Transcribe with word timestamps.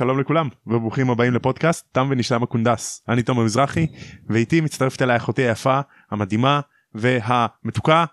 שלום 0.00 0.20
לכולם 0.20 0.48
וברוכים 0.66 1.10
הבאים 1.10 1.34
לפודקאסט 1.34 1.88
תם 1.92 2.08
ונשלם 2.10 2.42
הקונדס. 2.42 3.04
אני 3.08 3.22
תומר 3.22 3.44
מזרחי 3.44 3.86
ואיתי 4.28 4.60
מצטרפת 4.60 5.02
אליי 5.02 5.16
אחותי 5.16 5.42
היפה 5.42 5.80
המדהימה 6.10 6.60
והמתוקה. 6.94 8.04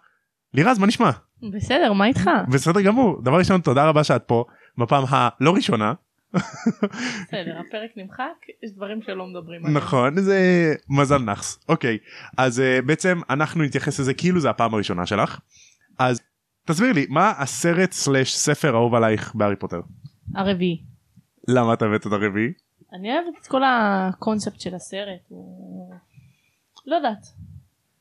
לירז 0.54 0.80
מה 0.80 0.88
נשמע? 0.88 1.10
בסדר 1.54 1.94
מה 1.94 2.06
איתך? 2.06 2.30
בסדר 2.50 2.82
גמור. 2.82 3.22
דבר 3.22 3.38
ראשון 3.38 3.62
תודה 3.62 3.90
רבה 3.90 4.04
שאת 4.04 4.24
פה 4.24 4.46
בפעם 4.78 5.04
הלא 5.10 5.52
ראשונה. 5.56 5.94
בסדר 6.34 7.60
הפרק 7.60 7.92
נמחק 7.98 8.46
יש 8.64 8.72
דברים 8.76 9.02
שלא 9.02 9.28
מדברים 9.28 9.66
עליהם. 9.66 9.78
נכון 9.78 10.22
זה 10.22 10.74
מזל 10.90 11.18
נאחס. 11.18 11.60
אוקיי 11.70 11.98
אז 12.38 12.60
uh, 12.60 12.86
בעצם 12.86 13.20
אנחנו 13.30 13.64
נתייחס 13.64 14.00
לזה 14.00 14.14
כאילו 14.14 14.40
זה 14.40 14.50
הפעם 14.50 14.74
הראשונה 14.74 15.06
שלך. 15.06 15.40
אז 16.00 16.22
תסביר 16.66 16.94
לי 16.94 17.06
מה 17.10 17.34
הסרט 17.38 17.92
סלאש 17.92 18.36
ספר 18.36 18.76
אהוב 18.76 18.96
עלייך 18.96 19.36
בהארי 19.36 19.56
פוטר? 19.56 19.82
הרביעי. 20.36 20.97
למה 21.48 21.74
את 21.74 21.82
הבאת 21.82 22.08
את 22.08 22.12
הרביעי? 22.12 22.54
אני 22.94 23.14
אוהבת 23.14 23.42
את 23.42 23.48
כל 23.48 23.62
הקונספט 23.66 24.60
של 24.60 24.76
הסרט 24.76 25.22
הוא 25.28 25.94
לא 26.86 26.96
יודעת. 26.96 27.28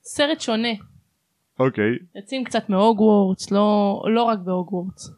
סרט 0.03 0.41
שונה. 0.41 0.69
אוקיי. 1.59 1.91
יוצאים 2.15 2.45
קצת 2.45 2.69
מהוגוורטס 2.69 3.51
לא 3.51 4.03
לא 4.15 4.23
רק 4.23 4.39
בהוגוורטס. 4.39 5.11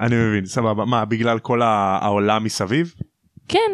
אני 0.00 0.14
מבין 0.16 0.46
סבבה. 0.46 0.84
מה 0.84 1.04
בגלל 1.04 1.38
כל 1.38 1.62
העולם 1.62 2.44
מסביב? 2.44 2.94
כן. 3.48 3.70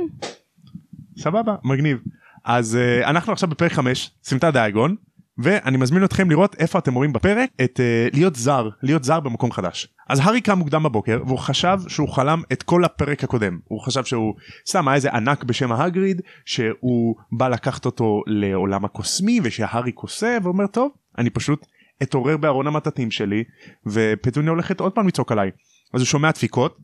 סבבה 1.17 1.57
מגניב. 1.65 1.99
אז 2.45 2.79
uh, 2.79 3.09
אנחנו 3.09 3.33
עכשיו 3.33 3.49
בפרק 3.49 3.73
5 3.73 4.11
סמטה 4.23 4.51
דיאגון 4.51 4.97
ואני 5.39 5.77
מזמין 5.77 6.05
אתכם 6.05 6.31
לראות 6.31 6.57
איפה 6.59 6.79
אתם 6.79 6.95
רואים 6.95 7.13
בפרק 7.13 7.51
את 7.65 7.81
uh, 7.81 8.17
להיות 8.17 8.37
זר 8.37 8.69
להיות 8.83 9.05
זר 9.05 9.21
במקום 9.21 9.53
חדש. 9.53 9.89
אז 10.09 10.21
הארי 10.23 10.41
קם 10.41 10.59
מוקדם 10.59 10.83
בבוקר 10.83 11.23
והוא 11.27 11.39
חשב 11.39 11.79
שהוא 11.89 12.09
חלם 12.09 12.43
את 12.53 12.63
כל 12.63 12.85
הפרק 12.85 13.25
הקודם. 13.25 13.59
הוא 13.65 13.81
חשב 13.81 14.05
שהוא 14.05 14.35
סתם 14.69 14.89
היה 14.89 14.95
איזה 14.95 15.11
ענק 15.11 15.45
בשם 15.45 15.73
ההגריד 15.73 16.21
שהוא 16.45 17.15
בא 17.33 17.49
לקחת 17.49 17.85
אותו 17.87 18.23
לעולם 18.27 18.85
הקוסמי 18.85 19.41
ושהארי 19.43 19.93
קוסם 19.93 20.39
ואומר 20.43 20.67
טוב 20.67 20.93
אני 21.19 21.31
פשוט 21.31 21.67
אתעורר 22.03 22.37
בארון 22.37 22.67
המטאטים 22.67 23.11
שלי 23.11 23.45
ופטוניה 23.87 24.51
הולכת 24.51 24.81
עוד 24.81 24.93
פעם 24.93 25.09
לצעוק 25.09 25.33
עליי. 25.33 25.51
אז 25.95 26.01
הוא 26.01 26.07
שומע 26.07 26.31
דפיקות 26.31 26.79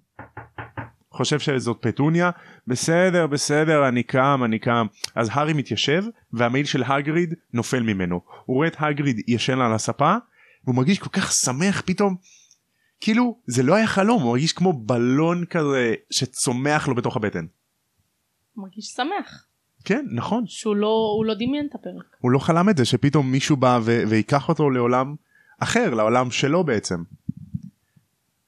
חושב 1.18 1.38
שזאת 1.38 1.78
פטוניה. 1.80 2.30
בסדר 2.66 3.26
בסדר 3.26 3.88
אני 3.88 4.02
קם 4.02 4.40
אני 4.44 4.58
קם. 4.58 4.86
אז 5.14 5.28
הארי 5.32 5.52
מתיישב 5.52 6.04
והמעיל 6.32 6.66
של 6.66 6.82
הגריד 6.82 7.34
נופל 7.52 7.82
ממנו. 7.82 8.20
הוא 8.44 8.56
רואה 8.56 8.68
את 8.68 8.76
הגריד 8.78 9.20
ישן 9.28 9.60
על 9.60 9.72
הספה 9.72 10.16
והוא 10.64 10.76
מרגיש 10.76 10.98
כל 10.98 11.10
כך 11.12 11.32
שמח 11.32 11.82
פתאום. 11.86 12.16
כאילו 13.00 13.38
זה 13.46 13.62
לא 13.62 13.74
היה 13.74 13.86
חלום 13.86 14.22
הוא 14.22 14.30
מרגיש 14.30 14.52
כמו 14.52 14.72
בלון 14.72 15.44
כזה 15.44 15.94
שצומח 16.10 16.88
לו 16.88 16.94
בתוך 16.94 17.16
הבטן. 17.16 17.46
מרגיש 18.56 18.86
שמח. 18.86 19.46
כן 19.84 20.06
נכון. 20.10 20.44
שהוא 20.46 20.76
לא 20.76 21.14
הוא 21.18 21.24
לא 21.24 21.34
דמיין 21.34 21.66
את 21.70 21.74
הפרק. 21.74 22.16
הוא 22.18 22.30
לא 22.30 22.38
חלם 22.38 22.68
את 22.68 22.76
זה 22.76 22.84
שפתאום 22.84 23.32
מישהו 23.32 23.56
בא 23.56 23.78
ו- 23.82 24.02
ויקח 24.08 24.48
אותו 24.48 24.70
לעולם 24.70 25.14
אחר 25.58 25.94
לעולם 25.94 26.30
שלו 26.30 26.64
בעצם. 26.64 27.02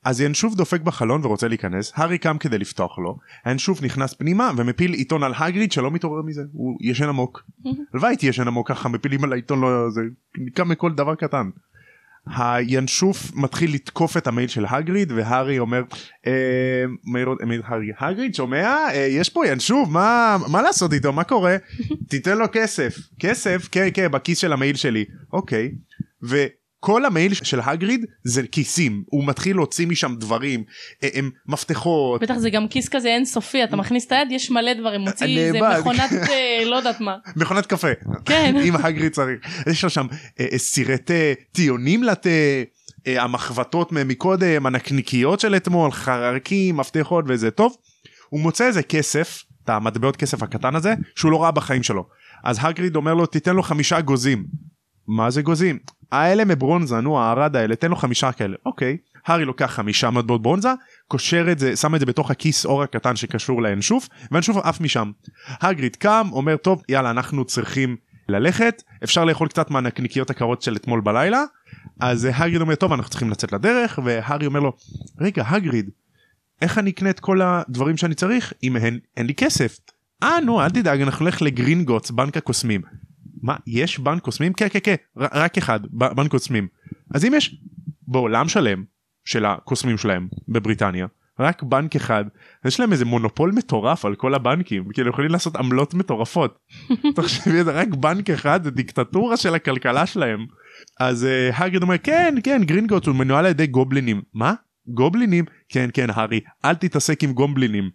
אז 0.04 0.20
ינשוף 0.20 0.54
דופק 0.54 0.80
בחלון 0.80 1.24
ורוצה 1.24 1.48
להיכנס, 1.48 1.92
הארי 1.94 2.18
קם 2.18 2.38
כדי 2.38 2.58
לפתוח 2.58 2.98
לו, 2.98 3.19
ינשוף 3.47 3.82
נכנס 3.82 4.14
פנימה 4.14 4.50
ומפיל 4.56 4.92
עיתון 4.92 5.22
על 5.22 5.32
הגריד 5.36 5.72
שלא 5.72 5.91
מתעורר 5.91 6.22
מזה, 6.22 6.42
הוא 6.52 6.78
ישן 6.80 7.08
עמוק. 7.08 7.42
הלוואי 7.92 8.10
הייתי 8.10 8.26
ישן 8.26 8.47
עמוק 8.47 8.69
ככה 8.69 8.88
מפילים 8.88 9.25
על 9.25 9.32
העיתון 9.32 9.60
לא 9.60 9.91
זה 9.91 10.00
קם 10.54 10.69
מכל 10.69 10.92
דבר 10.92 11.14
קטן. 11.14 11.50
הינשוף 12.26 13.34
מתחיל 13.34 13.75
לתקוף 13.75 14.16
את 14.16 14.26
המייל 14.26 14.48
של 14.48 14.64
הגריד 14.69 15.12
והארי 15.12 15.58
אומר 15.58 15.82
אה, 16.26 16.84
מאיר 17.04 17.28
מאיר 17.46 17.62
הארי 17.64 17.91
הגריד 17.98 18.34
שומע? 18.34 18.76
אה, 18.92 19.06
יש 19.10 19.28
פה 19.28 19.46
ינשוף 19.46 19.88
מה 19.88 20.36
מה 20.48 20.62
לעשות 20.62 20.92
איתו? 20.92 21.12
מה 21.12 21.25
קורה? 21.25 21.56
תיתן 22.10 22.38
לו 22.38 22.46
כסף. 22.52 22.96
כסף? 23.20 23.69
כן 23.72 23.88
כן 23.94 24.10
בכיס 24.10 24.38
של 24.38 24.52
המייל 24.52 24.76
שלי. 24.76 25.04
אוקיי 25.32 25.72
וכל 26.80 27.04
המייל 27.04 27.34
של 27.34 27.60
הגריד 27.60 28.04
זה 28.24 28.42
כיסים 28.52 29.02
הוא 29.06 29.26
מתחיל 29.26 29.56
להוציא 29.56 29.86
משם 29.86 30.14
דברים 30.18 30.64
אה, 31.02 31.08
הם 31.14 31.30
מפתחות. 31.46 32.22
בטח 32.22 32.36
זה 32.36 32.50
גם 32.50 32.68
כיס 32.68 32.88
כזה 32.88 33.08
אינסופי 33.08 33.64
אתה 33.64 33.76
מכניס 33.76 34.06
את 34.06 34.12
היד 34.12 34.28
יש 34.30 34.50
מלא 34.50 34.72
דברים 34.72 35.00
מוציא 35.00 35.38
איזה. 35.38 35.58
מכונת 35.80 36.12
אה, 36.12 36.64
לא 36.64 36.76
יודעת 36.76 37.00
מה. 37.00 37.16
מכונת 37.36 37.66
קפה. 37.66 37.88
כן. 38.24 38.54
אם 38.66 38.76
הגריד 38.76 39.12
צריך. 39.12 39.38
יש 39.66 39.84
לו 39.84 39.90
שם 39.90 40.06
אה, 40.40 40.58
סירי 40.58 40.98
תה 40.98 41.14
טיונים 41.52 42.02
לתה 42.02 42.30
המחבטות 43.06 43.92
מקודם 43.92 44.66
הנקניקיות 44.66 45.40
של 45.40 45.56
אתמול 45.56 45.92
חרקים 45.92 46.76
מפתחות 46.76 47.24
וזה. 47.28 47.50
טוב 47.50 47.76
הוא 48.28 48.40
מוצא 48.40 48.66
איזה 48.66 48.82
כסף 48.82 49.42
את 49.64 49.69
המטבעות 49.69 50.16
כסף 50.16 50.42
הקטן 50.42 50.76
הזה 50.76 50.94
שהוא 51.16 51.32
לא 51.32 51.42
ראה 51.42 51.50
בחיים 51.50 51.82
שלו. 51.82 52.06
אז 52.44 52.58
הגריד 52.60 52.96
אומר 52.96 53.14
לו 53.14 53.26
תיתן 53.26 53.56
לו 53.56 53.62
חמישה 53.62 54.00
גוזים. 54.00 54.44
מה 55.06 55.30
זה 55.30 55.42
גוזים 55.42 55.78
האלה 56.12 56.44
מברונזה 56.44 57.00
נו 57.00 57.21
הארד 57.21 57.56
האלה 57.56 57.76
תן 57.76 57.91
לו 57.91 57.97
חמישה 57.97 58.32
כאלה 58.32 58.56
אוקיי 58.66 58.97
הארי 59.26 59.44
לוקח 59.44 59.66
חמישה 59.66 60.10
מטבעות 60.10 60.43
ברונזה 60.43 60.72
קושר 61.09 61.53
את 61.53 61.59
זה 61.59 61.76
שם 61.76 61.94
את 61.94 62.00
זה 62.00 62.06
בתוך 62.06 62.31
הכיס 62.31 62.66
אור 62.66 62.82
הקטן 62.82 63.16
שקשור 63.16 63.62
לאנשוף 63.62 64.09
והאנשוף 64.31 64.56
עף 64.56 64.81
משם. 64.81 65.10
הגריד 65.60 65.97
קם 65.97 66.28
אומר 66.32 66.56
טוב 66.56 66.82
יאללה 66.88 67.10
אנחנו 67.10 67.44
צריכים 67.44 67.97
ללכת 68.28 68.82
אפשר 69.04 69.25
לאכול 69.25 69.49
קצת 69.49 69.70
מהנקניקיות 69.70 70.31
הקרות 70.31 70.62
של 70.62 70.76
אתמול 70.76 71.00
בלילה 71.00 71.44
אז 72.00 72.26
אה, 72.26 72.44
הגריד 72.44 72.60
אומר 72.60 72.75
טוב 72.75 72.93
אנחנו 72.93 73.10
צריכים 73.10 73.31
לצאת 73.31 73.53
לדרך 73.53 73.99
והארי 74.04 74.47
אומר 74.47 74.60
לו 74.60 74.72
רגע 75.20 75.44
הגריד 75.47 75.91
איך 76.62 76.78
אני 76.78 76.91
אקנה 76.91 77.10
את 77.10 77.20
כל 77.20 77.41
הדברים 77.43 77.97
שאני 77.97 78.15
צריך 78.15 78.53
אם 78.62 78.76
אין, 78.76 78.99
אין 79.16 79.26
לי 79.26 79.34
כסף. 79.34 79.78
אה 80.22 80.41
נו 80.41 80.62
אל 80.62 80.70
תדאג 80.70 81.00
אנחנו 81.00 81.25
נלך 81.25 81.43
לגרינגוטס 81.43 82.10
בנק 82.10 82.37
הקוסמים. 82.37 82.81
מה 83.42 83.56
יש 83.66 83.98
בנק 83.98 84.22
קוסמים? 84.22 84.52
כן 84.52 84.68
כן 84.70 84.78
כן 84.82 84.94
רק 85.16 85.58
אחד 85.58 85.80
בנק 85.90 86.30
קוסמים. 86.30 86.68
אז 87.14 87.24
אם 87.24 87.32
יש 87.36 87.56
בעולם 88.08 88.48
שלם 88.48 88.84
של 89.24 89.44
הקוסמים 89.44 89.98
שלהם 89.98 90.28
בבריטניה 90.48 91.06
רק 91.40 91.62
בנק 91.62 91.96
אחד 91.96 92.24
יש 92.64 92.80
להם 92.80 92.92
איזה 92.92 93.04
מונופול 93.04 93.52
מטורף 93.52 94.04
על 94.04 94.14
כל 94.14 94.34
הבנקים 94.34 94.84
כאילו 94.92 95.10
יכולים 95.10 95.30
לעשות 95.30 95.56
עמלות 95.56 95.94
מטורפות. 95.94 96.58
תחשבי 97.16 97.62
רק 97.62 97.88
בנק 97.88 98.30
אחד 98.30 98.64
זה 98.64 98.70
דיקטטורה 98.70 99.36
של 99.36 99.54
הכלכלה 99.54 100.06
שלהם. 100.06 100.46
אז 101.00 101.26
uh, 101.26 101.54
הגריד 101.62 101.82
אומר 101.82 101.98
כן 101.98 102.34
כן 102.42 102.62
גרינגוטס 102.64 103.06
הוא 103.06 103.16
מנוהל 103.16 103.44
על 103.44 103.50
ידי 103.50 103.66
גובלינים 103.66 104.22
מה 104.34 104.54
גובלינים 104.86 105.44
כן 105.68 105.88
כן 105.94 106.06
הארי 106.10 106.40
אל 106.64 106.74
תתעסק 106.74 107.24
עם 107.24 107.32
גובלינים. 107.32 107.90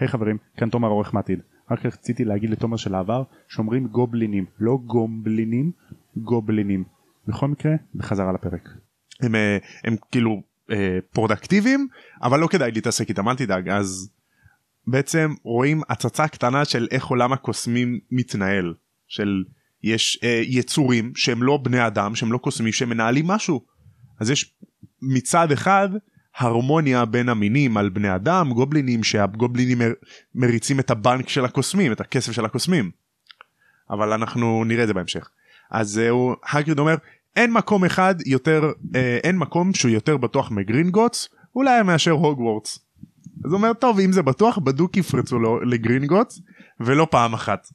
היי 0.00 0.08
חברים 0.08 0.38
כאן 0.56 0.70
תומר 0.70 0.88
עורך 0.88 1.14
מעתיד. 1.14 1.40
רק 1.70 1.86
רציתי 1.86 2.24
להגיד 2.24 2.50
לתומר 2.50 2.76
של 2.76 2.94
העבר 2.94 3.22
שאומרים 3.48 3.86
גובלינים 3.86 4.46
לא 4.58 4.78
גומבלינים 4.86 5.72
גובלינים. 6.16 6.84
בכל 7.28 7.48
מקרה 7.48 7.72
בחזרה 7.94 8.32
לפרק. 8.32 8.68
הם, 9.20 9.34
אה, 9.34 9.58
הם 9.84 9.96
כאילו 10.10 10.42
אה, 10.70 10.98
פרודוקטיביים 11.12 11.88
אבל 12.22 12.40
לא 12.40 12.46
כדאי 12.46 12.70
להתעסק 12.72 13.08
איתם 13.08 13.28
אל 13.28 13.36
תדאג. 13.36 13.68
אז 13.68 14.10
בעצם 14.86 15.34
רואים 15.42 15.82
הצצה 15.88 16.28
קטנה 16.28 16.64
של 16.64 16.88
איך 16.90 17.06
עולם 17.06 17.32
הקוסמים 17.32 18.00
מתנהל 18.10 18.74
של 19.08 19.44
יש 19.82 20.20
אה, 20.22 20.42
יצורים 20.44 21.12
שהם 21.14 21.42
לא 21.42 21.56
בני 21.56 21.86
אדם 21.86 22.14
שהם 22.14 22.32
לא 22.32 22.38
קוסמים 22.38 22.72
שהם 22.72 22.88
מנהלים 22.88 23.26
משהו. 23.26 23.64
אז 24.20 24.30
יש 24.30 24.54
מצד 25.02 25.52
אחד 25.52 25.88
הרמוניה 26.36 27.04
בין 27.04 27.28
המינים 27.28 27.76
על 27.76 27.88
בני 27.88 28.14
אדם 28.14 28.52
גובלינים 28.52 29.04
שהגובלינים 29.04 29.78
מר, 29.78 29.92
מריצים 30.34 30.80
את 30.80 30.90
הבנק 30.90 31.28
של 31.28 31.44
הקוסמים 31.44 31.92
את 31.92 32.00
הכסף 32.00 32.32
של 32.32 32.44
הקוסמים 32.44 32.90
אבל 33.90 34.12
אנחנו 34.12 34.64
נראה 34.64 34.82
את 34.82 34.88
זה 34.88 34.94
בהמשך 34.94 35.30
אז 35.70 35.88
זהו 35.88 36.34
האגריד 36.52 36.78
אומר 36.78 36.94
אין 37.36 37.52
מקום 37.52 37.84
אחד 37.84 38.14
יותר 38.26 38.72
אה, 38.94 39.18
אין 39.22 39.38
מקום 39.38 39.74
שהוא 39.74 39.90
יותר 39.90 40.16
בטוח 40.16 40.50
מגרינגוטס 40.50 41.28
אולי 41.56 41.82
מאשר 41.82 42.10
הוגוורטס. 42.10 42.78
אז 43.44 43.52
הוא 43.52 43.58
אומר 43.58 43.72
טוב 43.72 44.00
אם 44.00 44.12
זה 44.12 44.22
בטוח 44.22 44.58
בדוק 44.58 44.96
יפרצו 44.96 45.38
לגרינגוטס 45.60 46.40
ולא 46.80 47.06
פעם 47.10 47.34
אחת 47.34 47.68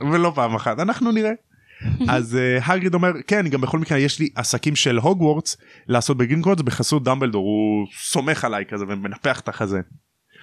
ולא 0.00 0.32
פעם 0.34 0.54
אחת 0.54 0.78
אנחנו 0.78 1.12
נראה. 1.12 1.32
אז 2.08 2.38
האגריד 2.62 2.94
אומר 2.94 3.12
כן 3.26 3.48
גם 3.48 3.60
בכל 3.60 3.78
מקרה 3.78 3.98
יש 3.98 4.18
לי 4.18 4.28
עסקים 4.34 4.76
של 4.76 4.98
הוגוורטס 4.98 5.56
לעשות 5.88 6.16
בגרינגוטס 6.16 6.62
בחסות 6.62 7.04
דמבלדור 7.04 7.44
הוא 7.44 7.86
סומך 8.00 8.44
עליי 8.44 8.64
כזה 8.64 8.84
ומנפח 8.88 9.40
את 9.40 9.48
החזה. 9.48 9.80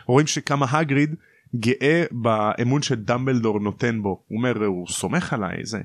רואים 0.08 0.28
שכמה 0.28 0.66
האגריד 0.70 1.16
גאה 1.56 2.04
באמון 2.12 2.82
שדמבלדור 2.82 3.60
נותן 3.60 4.02
בו 4.02 4.10
הוא 4.28 4.38
אומר 4.38 4.66
הוא 4.66 4.88
סומך 4.88 5.34
עליי 5.34 5.66
זה. 5.66 5.80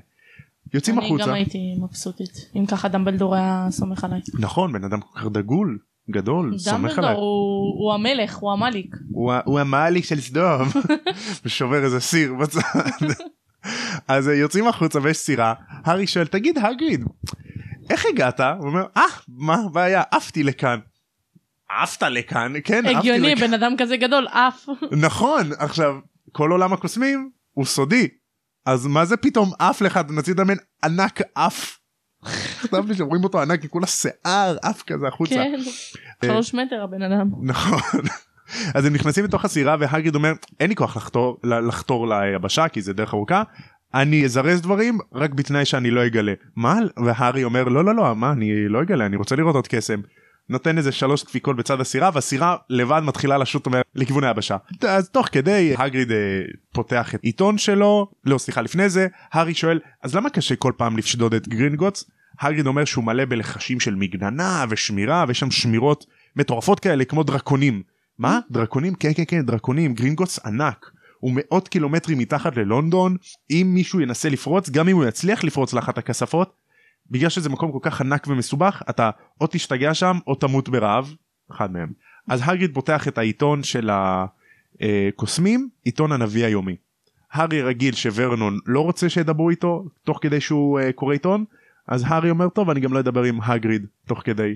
יוצאים 0.73 0.99
אני 0.99 1.05
החוצה 1.05 1.25
גם 1.25 1.33
הייתי 1.33 1.75
מבסוטית 1.81 2.49
אם 2.55 2.65
ככה 2.65 2.87
דמבלדור 2.87 3.35
היה 3.35 3.67
סומך 3.69 4.03
עליי. 4.03 4.21
נכון 4.39 4.73
בן 4.73 4.83
אדם 4.83 5.01
כל 5.01 5.19
כך 5.19 5.25
דגול 5.25 5.79
גדול 6.11 6.57
סומך 6.57 6.97
עליי 6.97 7.15
הוא 7.15 7.83
הוא 7.83 7.93
המלך 7.93 8.35
הוא 8.35 8.51
המליק. 8.51 8.95
הוא, 9.11 9.33
הוא 9.45 9.59
המעליק 9.59 10.05
של 10.05 10.21
סדום 10.21 10.67
ושובר 11.45 11.83
איזה 11.83 11.99
סיר 11.99 12.33
בצד 12.33 12.61
אז 14.07 14.29
אה, 14.29 14.33
יוצאים 14.33 14.67
החוצה 14.67 14.99
ויש 15.03 15.17
סירה 15.17 15.53
הארי 15.69 16.07
שואל 16.07 16.27
תגיד 16.27 16.57
הגריד 16.57 17.05
איך 17.89 18.05
הגעת 18.05 18.39
הוא 18.39 18.67
אומר 18.67 18.85
אה 18.97 19.03
מה 19.27 19.55
הבעיה 19.55 20.03
עפתי 20.11 20.43
לכאן 20.43 20.79
עפת 21.69 22.03
לכאן 22.03 22.53
כן 22.63 22.85
עפתי 22.85 22.97
הגיוני 22.97 23.35
לכאן. 23.35 23.47
בן 23.47 23.53
אדם 23.53 23.73
כזה 23.77 23.97
גדול 23.97 24.27
עף. 24.31 24.65
נכון 24.91 25.49
עכשיו 25.57 25.95
כל 26.31 26.51
עולם 26.51 26.73
הקוסמים 26.73 27.29
הוא 27.51 27.65
סודי 27.65 28.07
אז 28.65 28.87
מה 28.87 29.05
זה 29.05 29.17
פתאום 29.17 29.51
עף 29.59 29.81
לך 29.81 29.97
אתה 29.97 30.13
נציג 30.13 30.33
דמיין 30.37 30.57
ענק 30.83 31.21
עף. 31.35 31.77
כתב 32.61 32.87
לי 32.87 32.95
שאומרים 32.95 33.23
אותו 33.23 33.41
ענק 33.41 33.61
כי 33.61 33.69
כולה 33.69 33.87
שיער 33.87 34.57
עף 34.61 34.83
כזה 34.83 35.07
החוצה. 35.07 35.35
כן. 35.35 35.59
שלוש 36.25 36.53
מטר 36.53 36.83
הבן 36.83 37.01
אדם. 37.01 37.29
נכון. 37.41 38.01
אז 38.75 38.85
הם 38.85 38.93
נכנסים 38.93 39.25
לתוך 39.25 39.45
הסירה 39.45 39.75
והגריד 39.79 40.15
אומר 40.15 40.33
אין 40.59 40.69
לי 40.69 40.75
כוח 40.75 40.97
לחתור 40.97 41.37
לחתור 41.43 42.07
ליבשה 42.07 42.67
כי 42.67 42.81
זה 42.81 42.93
דרך 42.93 43.13
ארוכה. 43.13 43.43
אני 43.93 44.25
אזרז 44.25 44.61
דברים 44.61 44.99
רק 45.13 45.33
בתנאי 45.33 45.65
שאני 45.65 45.91
לא 45.91 46.05
אגלה. 46.05 46.33
מה? 46.55 46.75
והארי 47.05 47.43
אומר 47.43 47.63
לא 47.63 47.85
לא 47.85 47.95
לא 47.95 48.15
מה 48.15 48.31
אני 48.31 48.67
לא 48.67 48.81
אגלה 48.81 49.05
אני 49.05 49.15
רוצה 49.15 49.35
לראות 49.35 49.55
עוד 49.55 49.67
קסם. 49.67 50.01
נותן 50.49 50.77
איזה 50.77 50.91
שלוש 50.91 51.23
דפיקות 51.23 51.55
בצד 51.55 51.81
הסירה 51.81 52.09
והסירה 52.13 52.55
לבד 52.69 53.01
מתחילה 53.03 53.37
לשוט 53.37 53.67
לכיוון 53.95 54.23
היבשה. 54.23 54.57
אז 54.87 55.09
תוך 55.09 55.27
כדי 55.31 55.73
האגריד 55.77 56.11
אה, 56.11 56.17
פותח 56.73 57.15
את 57.15 57.19
עיתון 57.23 57.57
שלו 57.57 58.11
לא 58.25 58.37
סליחה 58.37 58.61
לפני 58.61 58.89
זה 58.89 59.07
הארי 59.31 59.53
שואל 59.53 59.79
אז 60.03 60.15
למה 60.15 60.29
קשה 60.29 60.55
כל 60.55 60.71
פעם 60.77 60.97
לשדוד 60.97 61.33
את 61.33 61.47
גרינגוטס? 61.47 62.11
האגריד 62.39 62.67
אומר 62.67 62.85
שהוא 62.85 63.03
מלא 63.03 63.25
בלחשים 63.25 63.79
של 63.79 63.95
מגננה 63.95 64.65
ושמירה 64.69 65.25
ויש 65.27 65.39
שם 65.39 65.51
שמירות 65.51 66.05
מטורפות 66.35 66.79
כאלה 66.79 67.05
כמו 67.05 67.23
דרקונים. 67.23 67.81
מה? 68.19 68.39
דרקונים? 68.51 68.95
כן 68.95 69.11
כן 69.15 69.23
כן 69.27 69.45
דרקונים 69.45 69.93
גרינגוטס 69.93 70.39
ענק. 70.45 70.91
הוא 71.21 71.31
מאות 71.35 71.67
קילומטרים 71.67 72.17
מתחת 72.17 72.57
ללונדון 72.57 73.17
אם 73.51 73.71
מישהו 73.73 74.01
ינסה 74.01 74.29
לפרוץ 74.29 74.69
גם 74.69 74.89
אם 74.89 74.95
הוא 74.95 75.05
יצליח 75.05 75.43
לפרוץ 75.43 75.73
לאחת 75.73 75.97
הכספות 75.97 76.53
בגלל 77.11 77.29
שזה 77.29 77.49
מקום 77.49 77.71
כל 77.71 77.79
כך 77.81 78.01
ענק 78.01 78.27
ומסובך 78.27 78.81
אתה 78.89 79.09
או 79.41 79.47
תשתגע 79.51 79.93
שם 79.93 80.17
או 80.27 80.35
תמות 80.35 80.69
ברעב 80.69 81.13
אחד 81.51 81.71
מהם 81.71 81.91
אז 82.27 82.41
הגריד 82.43 82.73
פותח 82.73 83.07
את 83.07 83.17
העיתון 83.17 83.63
של 83.63 83.89
הקוסמים 84.79 85.69
עיתון 85.83 86.11
הנביא 86.11 86.45
היומי. 86.45 86.75
הארי 87.31 87.61
רגיל 87.61 87.95
שוורנון 87.95 88.59
לא 88.65 88.81
רוצה 88.81 89.09
שידברו 89.09 89.49
איתו 89.49 89.85
תוך 90.03 90.19
כדי 90.21 90.41
שהוא 90.41 90.79
uh, 90.79 90.91
קורא 90.93 91.13
עיתון 91.13 91.45
אז 91.87 92.03
הארי 92.07 92.29
אומר 92.29 92.49
טוב 92.49 92.69
אני 92.69 92.79
גם 92.79 92.93
לא 92.93 92.99
אדבר 92.99 93.23
עם 93.23 93.39
הגריד 93.41 93.85
תוך 94.07 94.21
כדי. 94.23 94.55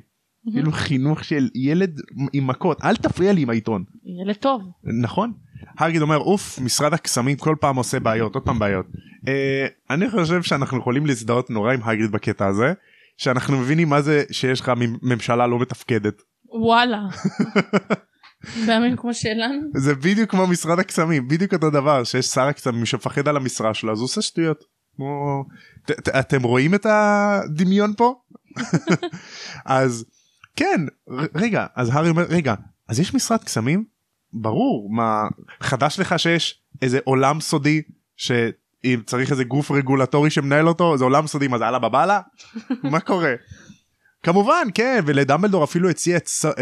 כאילו 0.51 0.71
חינוך 0.71 1.23
של 1.23 1.49
ילד 1.55 2.01
עם 2.33 2.47
מכות 2.47 2.83
אל 2.83 2.95
תפריע 2.95 3.33
לי 3.33 3.41
עם 3.41 3.49
העיתון 3.49 3.83
ילד 4.05 4.35
טוב. 4.35 4.61
נכון. 4.83 5.33
הגריד 5.79 6.01
אומר 6.01 6.17
אוף 6.17 6.59
משרד 6.59 6.93
הקסמים 6.93 7.37
כל 7.37 7.55
פעם 7.59 7.75
עושה 7.75 7.99
בעיות 7.99 8.35
עוד 8.35 8.43
פעם 8.43 8.59
בעיות. 8.59 8.85
אה, 9.27 9.67
אני 9.89 10.09
חושב 10.09 10.43
שאנחנו 10.43 10.77
יכולים 10.77 11.05
להזדהות 11.05 11.49
נורא 11.49 11.73
עם 11.73 11.79
הגריד 11.83 12.11
בקטע 12.11 12.47
הזה 12.47 12.73
שאנחנו 13.17 13.57
מבינים 13.57 13.89
מה 13.89 14.01
זה 14.01 14.23
שיש 14.31 14.61
לך 14.61 14.71
ממשלה 15.01 15.47
לא 15.47 15.59
מתפקדת 15.59 16.21
וואלה. 16.49 16.99
בימים 18.65 18.97
כמו 18.97 19.13
שלנו. 19.13 19.61
זה 19.75 19.95
בדיוק 19.95 20.31
כמו 20.31 20.47
משרד 20.47 20.79
הקסמים 20.79 21.27
בדיוק 21.27 21.53
אותו 21.53 21.69
דבר 21.69 22.03
שיש 22.03 22.25
שר 22.25 22.41
הקסמים 22.41 22.85
שמפחד 22.85 23.27
על 23.27 23.37
המשרה 23.37 23.73
שלו 23.73 23.91
אז 23.91 23.97
הוא 23.97 24.05
עושה 24.05 24.21
שטויות. 24.21 24.63
כמו... 24.95 25.43
ת, 25.85 25.91
ת, 25.91 26.07
אתם 26.07 26.43
רואים 26.43 26.75
את 26.75 26.85
הדמיון 26.89 27.93
פה? 27.97 28.15
אז 29.65 30.05
כן 30.55 30.81
רגע 31.35 31.65
אז 31.75 31.89
הארי 31.93 32.09
אומר 32.09 32.23
רגע 32.23 32.53
אז 32.87 32.99
יש 32.99 33.13
משרד 33.13 33.43
קסמים? 33.43 33.94
ברור 34.35 34.89
מה 34.93 35.27
חדש 35.61 35.99
לך 35.99 36.19
שיש 36.19 36.61
איזה 36.81 36.99
עולם 37.03 37.41
סודי 37.41 37.81
שאם 38.17 38.99
צריך 39.05 39.31
איזה 39.31 39.43
גוף 39.43 39.71
רגולטורי 39.71 40.29
שמנהל 40.29 40.67
אותו 40.67 40.97
זה 40.97 41.03
עולם 41.03 41.27
סודי 41.27 41.47
מה 41.47 41.57
זה 41.57 41.67
אללה 41.67 41.79
בבאללה? 41.79 42.21
מה 42.91 42.99
קורה? 42.99 43.33
כמובן 44.23 44.67
כן 44.73 45.03
ולדמבלדור 45.05 45.63
אפילו 45.63 45.89
הציע, 45.89 46.17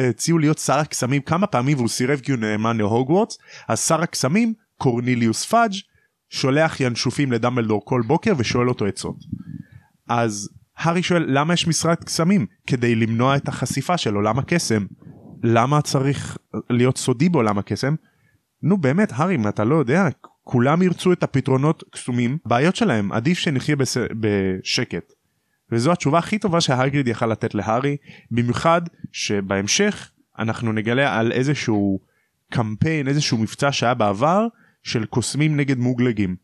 הציעו 0.09 0.39
להיות 0.39 0.57
שר 0.57 0.79
הקסמים 0.79 1.21
כמה 1.21 1.47
פעמים 1.47 1.77
והוא 1.77 1.89
סירב 1.89 2.19
כי 2.19 2.31
הוא 2.31 2.39
נאמן 2.39 2.77
להוגוורטס 2.77 3.37
אז 3.67 3.79
שר 3.79 4.01
הקסמים 4.01 4.53
קורניליוס 4.77 5.45
פאג' 5.45 5.71
שולח 6.29 6.79
ינשופים 6.79 7.31
לדמבלדור 7.31 7.81
כל 7.85 8.01
בוקר 8.07 8.33
ושואל 8.37 8.69
אותו 8.69 8.85
עצות. 8.85 9.15
אז 10.09 10.49
הארי 10.77 11.03
שואל 11.03 11.25
למה 11.27 11.53
יש 11.53 11.67
משרד 11.67 11.95
קסמים 11.95 12.45
כדי 12.67 12.95
למנוע 12.95 13.35
את 13.35 13.47
החשיפה 13.47 13.97
של 13.97 14.15
עולם 14.15 14.39
הקסם. 14.39 14.85
למה 15.43 15.81
צריך 15.81 16.37
להיות 16.69 16.97
סודי 16.97 17.29
בעולם 17.29 17.57
הקסם? 17.57 17.95
נו 18.61 18.77
באמת 18.77 19.09
הארי 19.11 19.35
אם 19.35 19.47
אתה 19.47 19.63
לא 19.63 19.75
יודע 19.75 20.07
כולם 20.43 20.81
ירצו 20.81 21.13
את 21.13 21.23
הפתרונות 21.23 21.83
קסומים 21.91 22.37
בעיות 22.45 22.75
שלהם 22.75 23.11
עדיף 23.11 23.37
שנחיה 23.37 23.75
בס... 23.75 23.97
בשקט. 24.19 25.13
וזו 25.71 25.91
התשובה 25.91 26.19
הכי 26.19 26.39
טובה 26.39 26.61
שהגריד 26.61 27.07
יכל 27.07 27.27
לתת 27.27 27.55
להארי 27.55 27.97
במיוחד 28.31 28.81
שבהמשך 29.11 30.11
אנחנו 30.39 30.73
נגלה 30.73 31.19
על 31.19 31.31
איזשהו 31.31 31.99
קמפיין 32.51 33.07
איזשהו 33.07 33.37
מבצע 33.37 33.71
שהיה 33.71 33.93
בעבר 33.93 34.47
של 34.83 35.05
קוסמים 35.05 35.57
נגד 35.57 35.77
מוגלגים 35.77 36.35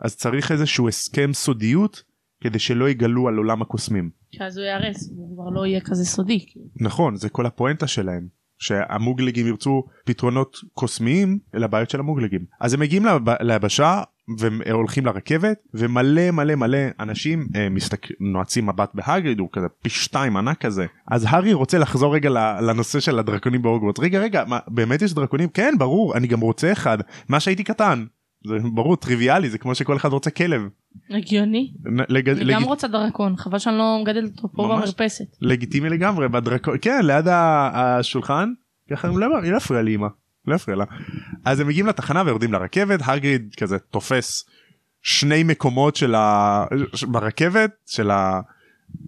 אז 0.00 0.16
צריך 0.16 0.52
איזשהו 0.52 0.88
הסכם 0.88 1.32
סודיות 1.32 2.02
כדי 2.40 2.58
שלא 2.58 2.88
יגלו 2.88 3.28
על 3.28 3.36
עולם 3.36 3.62
הקוסמים 3.62 4.10
כי 4.30 4.44
אז 4.44 4.58
הוא 4.58 4.64
ייהרס 4.64 5.10
הוא 5.16 5.34
כבר 5.34 5.50
לא 5.50 5.66
יהיה 5.66 5.80
כזה 5.80 6.04
סודי. 6.04 6.46
כאילו. 6.46 6.66
נכון 6.76 7.16
זה 7.16 7.28
כל 7.28 7.46
הפואנטה 7.46 7.86
שלהם 7.86 8.35
שהמוגלגים 8.58 9.46
ירצו 9.46 9.84
פתרונות 10.04 10.56
קוסמיים 10.74 11.38
לבעיות 11.54 11.90
של 11.90 12.00
המוגלגים. 12.00 12.40
אז 12.60 12.74
הם 12.74 12.80
מגיעים 12.80 13.04
לב- 13.04 13.30
ליבשה 13.40 14.02
והולכים 14.38 15.06
לרכבת 15.06 15.58
ומלא 15.74 16.30
מלא 16.30 16.54
מלא 16.54 16.78
אנשים 17.00 17.46
אה, 17.56 17.68
מסתכל... 17.68 18.14
נועצים 18.20 18.66
מבט 18.66 18.90
בהגריד 18.94 19.38
הוא 19.38 19.48
כזה 19.52 19.66
פי 19.82 19.90
שתיים 19.90 20.36
ענק 20.36 20.58
כזה. 20.60 20.86
אז 21.10 21.26
הארי 21.28 21.52
רוצה 21.52 21.78
לחזור 21.78 22.14
רגע 22.14 22.30
לנושא 22.60 23.00
של 23.00 23.18
הדרקונים 23.18 23.62
בהוגוורטס. 23.62 24.00
רגע 24.00 24.18
רגע 24.20 24.44
מה, 24.46 24.58
באמת 24.68 25.02
יש 25.02 25.14
דרקונים? 25.14 25.48
כן 25.48 25.74
ברור 25.78 26.16
אני 26.16 26.26
גם 26.26 26.40
רוצה 26.40 26.72
אחד. 26.72 26.98
מה 27.28 27.40
שהייתי 27.40 27.64
קטן. 27.64 28.04
זה 28.46 28.54
ברור 28.74 28.96
טריוויאלי 28.96 29.50
זה 29.50 29.58
כמו 29.58 29.74
שכל 29.74 29.96
אחד 29.96 30.12
רוצה 30.12 30.30
כלב. 30.30 30.62
הגיוני. 31.10 31.72
לג... 32.08 32.28
אני 32.28 32.44
לג... 32.44 32.54
גם 32.54 32.62
רוצה 32.62 32.88
דרקון 32.88 33.36
חבל 33.36 33.58
שאני 33.58 33.78
לא 33.78 33.98
מגדלת 34.02 34.36
אותו 34.36 34.48
פה 34.52 34.66
ממש. 34.66 34.80
במרפסת. 34.80 35.24
לגיטימי 35.40 35.88
לגמרי 35.88 36.28
בדרקון 36.28 36.76
כן 36.82 37.00
ליד 37.02 37.24
השולחן 37.28 38.52
ככה 38.90 39.08
הם 39.08 39.18
לא 39.18 39.38
היא 39.42 39.52
לא 39.52 39.56
הפריעה 39.56 39.82
לאמא 39.82 40.06
לא 40.46 40.54
הפריע 40.54 40.76
לה 40.76 40.84
אז 41.44 41.60
הם 41.60 41.68
מגיעים 41.68 41.86
לתחנה 41.86 42.22
ויורדים 42.26 42.52
לרכבת 42.52 43.00
הגריד 43.04 43.54
כזה 43.56 43.78
תופס 43.78 44.44
שני 45.02 45.42
מקומות 45.42 45.96
של 45.96 46.14
ה... 46.14 46.64
ברכבת 47.08 47.70
של 47.86 48.10
ה... 48.10 48.40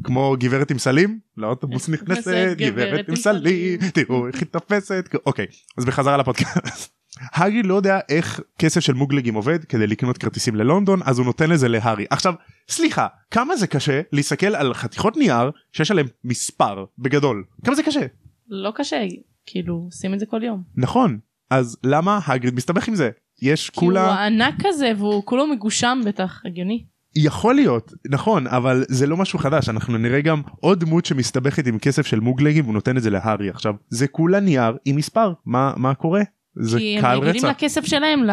כמו 0.05 0.37
גברת 0.39 0.71
עם 0.71 0.79
סלים 0.79 1.19
לאוטובוס 1.37 1.89
נכנסת 1.95 2.55
גברת 2.57 3.09
עם 3.09 3.17
סלים 3.17 3.79
תראו 3.95 4.27
איך 4.27 4.41
היא 4.41 4.47
תופסת 4.47 5.15
אוקיי 5.27 5.47
אז 5.79 5.85
בחזרה 5.85 6.17
לפודקאסט. 6.17 6.98
הגריד 7.35 7.67
לא 7.67 7.75
יודע 7.75 7.99
איך 8.09 8.41
כסף 8.59 8.81
של 8.81 8.95
מוגלגים 8.95 9.35
עובד 9.35 9.65
כדי 9.65 9.87
לקנות 9.87 10.19
כרטיסים 10.19 10.57
ללונדון 10.57 11.01
אז 11.05 11.19
הוא 11.19 11.27
נותן 11.27 11.51
לזה 11.51 11.69
להארי. 11.69 12.07
עכשיו 12.11 12.35
סליחה 12.69 13.07
כמה 13.31 13.57
זה 13.57 13.67
קשה 13.67 14.01
להסתכל 14.13 14.55
על 14.55 14.75
חתיכות 14.75 15.17
נייר 15.17 15.51
שיש 15.73 15.91
עליהם 15.91 16.07
מספר 16.25 16.85
בגדול? 16.99 17.45
כמה 17.65 17.75
זה 17.75 17.83
קשה? 17.83 18.07
לא 18.49 18.73
קשה 18.75 19.05
כאילו 19.47 19.75
עושים 19.75 20.15
את 20.15 20.19
זה 20.19 20.27
כל 20.27 20.43
יום. 20.43 20.63
נכון 20.77 21.19
אז 21.51 21.77
למה 21.85 22.21
הגריד 22.27 22.55
מסתבך 22.55 22.89
עם 22.89 22.95
זה? 22.95 23.11
יש 23.43 23.71
כי 23.71 23.81
הוא 23.81 23.87
כולה 23.87 24.27
ענק 24.27 24.55
כזה 24.67 24.93
והוא 24.99 25.23
כולו 25.25 25.47
מגושם 25.47 26.01
בטח 26.05 26.43
הגיוני. 26.45 26.85
יכול 27.17 27.55
להיות 27.55 27.93
נכון 28.11 28.47
אבל 28.47 28.85
זה 28.89 29.07
לא 29.07 29.17
משהו 29.17 29.39
חדש 29.39 29.69
אנחנו 29.69 29.99
נראה 29.99 30.21
גם 30.21 30.43
עוד 30.61 30.81
דמות 30.81 31.07
שמסתבכת 31.07 31.67
עם 31.67 31.79
כסף 31.79 32.07
של 32.07 32.21
מוגלגים 32.21 32.65
והוא 32.65 32.75
נותן 32.75 32.97
את 32.97 33.03
זה 33.03 33.11
להארי. 33.11 33.51
עכשיו 33.51 33.75
זה 33.89 34.09
כולה 34.09 34.41
נייר 34.41 34.77
עם 34.85 34.97
מספר 34.97 35.33
מה 35.47 35.73
מה 35.77 35.95
קורה 35.95 36.23
זה 36.61 36.79
כי 36.79 36.99
הם 36.99 37.05
רגילים 37.07 37.37
רצח. 37.37 37.49
לכסף 37.49 37.85
שלהם 37.85 38.25
ל... 38.25 38.31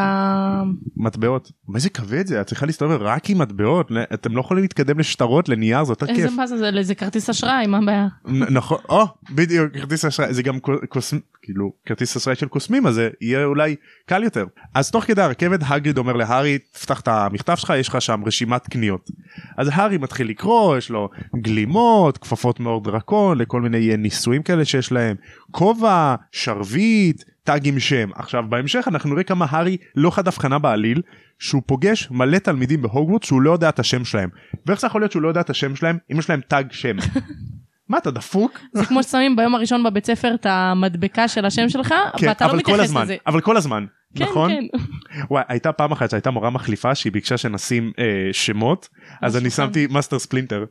מטבעות. 0.97 1.51
מה 1.67 1.79
זה 1.79 1.89
כבד 1.89 2.27
זה? 2.27 2.41
את 2.41 2.47
צריכה 2.47 2.65
להסתובב 2.65 3.01
רק 3.01 3.29
עם 3.29 3.37
מטבעות. 3.37 3.91
אתם 4.13 4.35
לא 4.35 4.39
יכולים 4.41 4.63
להתקדם 4.63 4.99
לשטרות 4.99 5.49
לנייר 5.49 5.83
זה 5.83 5.91
יותר 5.91 6.09
איזה 6.09 6.21
כיף. 6.27 6.37
מה 6.37 6.47
זה 6.47 6.83
זה 6.83 6.95
כרטיס 6.95 7.29
אשראי 7.29 7.67
מה 7.67 7.77
הבעיה. 7.77 8.07
נכון. 8.49 8.77
או 8.89 9.05
בדיוק 9.31 9.73
כרטיס 9.73 10.05
אשראי. 10.05 10.33
זה 10.33 10.43
גם 10.43 10.59
קו- 10.59 10.87
קוסמ... 10.89 11.17
כאילו 11.41 11.73
כרטיס 11.85 12.17
אשראי 12.17 12.35
של 12.35 12.47
קוסמים 12.47 12.87
אז 12.87 12.93
זה 12.95 13.09
יהיה 13.21 13.45
אולי 13.45 13.75
קל 14.05 14.23
יותר. 14.23 14.45
אז 14.73 14.91
תוך 14.91 15.03
כדי 15.03 15.21
הרכבת 15.21 15.59
הגריד 15.67 15.97
אומר 15.97 16.13
להארי 16.13 16.57
תפתח 16.57 16.99
את 16.99 17.07
המכתב 17.07 17.55
שלך 17.55 17.73
יש 17.77 17.87
לך 17.87 18.01
שם 18.01 18.21
רשימת 18.25 18.67
קניות. 18.67 19.11
אז 19.57 19.69
הארי 19.73 19.97
מתחיל 19.97 20.29
לקרוא 20.29 20.77
יש 20.77 20.89
לו 20.89 21.09
גלימות 21.41 22.17
כפפות 22.17 22.59
מאור 22.59 22.83
דרקון 22.83 23.37
לכל 23.37 23.61
מיני 23.61 23.97
ניסויים 23.97 24.43
כאלה 24.43 24.65
שיש 24.65 24.91
להם. 24.91 25.15
כובע 25.51 26.15
שרביט 26.31 27.23
תג 27.45 27.59
עם 27.67 27.79
שם 27.79 28.09
עכשיו 28.15 28.43
בהמשך 28.49 28.87
אנחנו 28.87 29.09
נראה 29.09 29.23
כמה 29.23 29.45
הארי 29.49 29.77
לא 29.95 30.09
חד 30.11 30.27
הבחנה 30.27 30.59
בעליל 30.59 31.01
שהוא 31.39 31.61
פוגש 31.65 32.07
מלא 32.11 32.37
תלמידים 32.37 32.81
בהוגוורט 32.81 33.23
שהוא 33.23 33.41
לא 33.41 33.51
יודע 33.51 33.69
את 33.69 33.79
השם 33.79 34.05
שלהם 34.05 34.29
ואיך 34.65 34.79
זה 34.81 34.87
יכול 34.87 35.01
להיות 35.01 35.11
שהוא 35.11 35.21
לא 35.21 35.27
יודע 35.27 35.41
את 35.41 35.49
השם 35.49 35.75
שלהם 35.75 35.97
אם 36.11 36.19
יש 36.19 36.29
להם 36.29 36.41
תג 36.47 36.63
שם. 36.71 36.95
מה 37.89 37.97
אתה 37.97 38.11
דפוק? 38.11 38.59
זה 38.73 38.85
כמו 38.85 39.03
ששמים 39.03 39.35
ביום 39.35 39.55
הראשון 39.55 39.83
בבית 39.83 40.05
ספר 40.05 40.33
את 40.35 40.45
המדבקה 40.49 41.27
של 41.27 41.45
השם 41.45 41.69
שלך 41.69 41.93
כן, 42.17 42.27
ואתה 42.27 42.47
לא 42.47 42.55
מתייחס 42.57 42.79
הזמן, 42.79 43.01
לזה. 43.03 43.15
אבל 43.27 43.41
כל 43.41 43.57
הזמן, 43.57 43.85
כן, 44.15 44.23
נכון? 44.25 44.51
כן. 44.51 44.63
וואי, 45.31 45.43
הייתה 45.47 45.71
פעם 45.71 45.91
אחת 45.91 46.09
שהייתה 46.09 46.31
מורה 46.31 46.49
מחליפה 46.49 46.95
שהיא 46.95 47.13
ביקשה 47.13 47.37
שנשים 47.37 47.91
אה, 47.99 48.03
שמות, 48.31 48.89
אז 49.21 49.37
אני 49.37 49.47
השולחן. 49.47 49.65
שמתי 49.67 49.87
מאסטר 49.87 50.19
ספלינטר. 50.19 50.65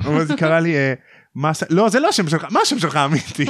אבל 0.00 0.24
היא 0.28 0.36
קראה 0.36 0.60
לי, 0.60 0.74
אה, 0.76 0.94
הש- 1.44 1.62
לא 1.70 1.88
זה 1.88 2.00
לא 2.00 2.08
השם 2.08 2.28
שלך, 2.28 2.46
מה 2.50 2.60
השם 2.60 2.78
שלך 2.78 2.96
אמיתי? 2.96 3.46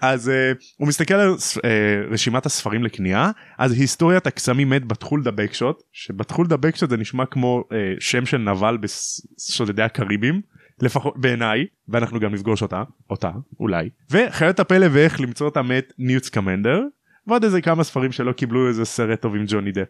אז 0.00 0.28
uh, 0.28 0.74
הוא 0.76 0.88
מסתכל 0.88 1.14
על 1.14 1.34
uh, 1.34 1.66
רשימת 2.10 2.46
הספרים 2.46 2.84
לקנייה 2.84 3.30
אז 3.58 3.72
היסטוריית 3.72 4.26
הקסמים 4.26 4.70
מת 4.70 4.84
בתחולדה 4.84 5.30
בקשוט 5.30 5.82
שבתחולדה 5.92 6.56
בקשוט 6.56 6.90
זה 6.90 6.96
נשמע 6.96 7.26
כמו 7.26 7.64
uh, 7.68 7.74
שם 8.00 8.26
של 8.26 8.38
נבל 8.38 8.78
בשודדי 8.80 9.82
הקריבים 9.82 10.40
לפחות 10.82 11.14
בעיניי 11.18 11.66
ואנחנו 11.88 12.20
גם 12.20 12.34
נפגוש 12.34 12.62
אותה 12.62 12.82
אותה 13.10 13.30
אולי 13.60 13.88
וחיות 14.10 14.60
הפלא 14.60 14.86
ואיך 14.92 15.20
למצוא 15.20 15.46
אותה 15.46 15.62
מת 15.62 15.92
ניוץ 15.98 16.28
קמנדר 16.28 16.80
ועוד 17.26 17.44
איזה 17.44 17.60
כמה 17.60 17.84
ספרים 17.84 18.12
שלא 18.12 18.32
קיבלו 18.32 18.68
איזה 18.68 18.84
סרט 18.84 19.20
טוב 19.20 19.34
עם 19.34 19.44
ג'וני 19.46 19.72
דפ. 19.72 19.88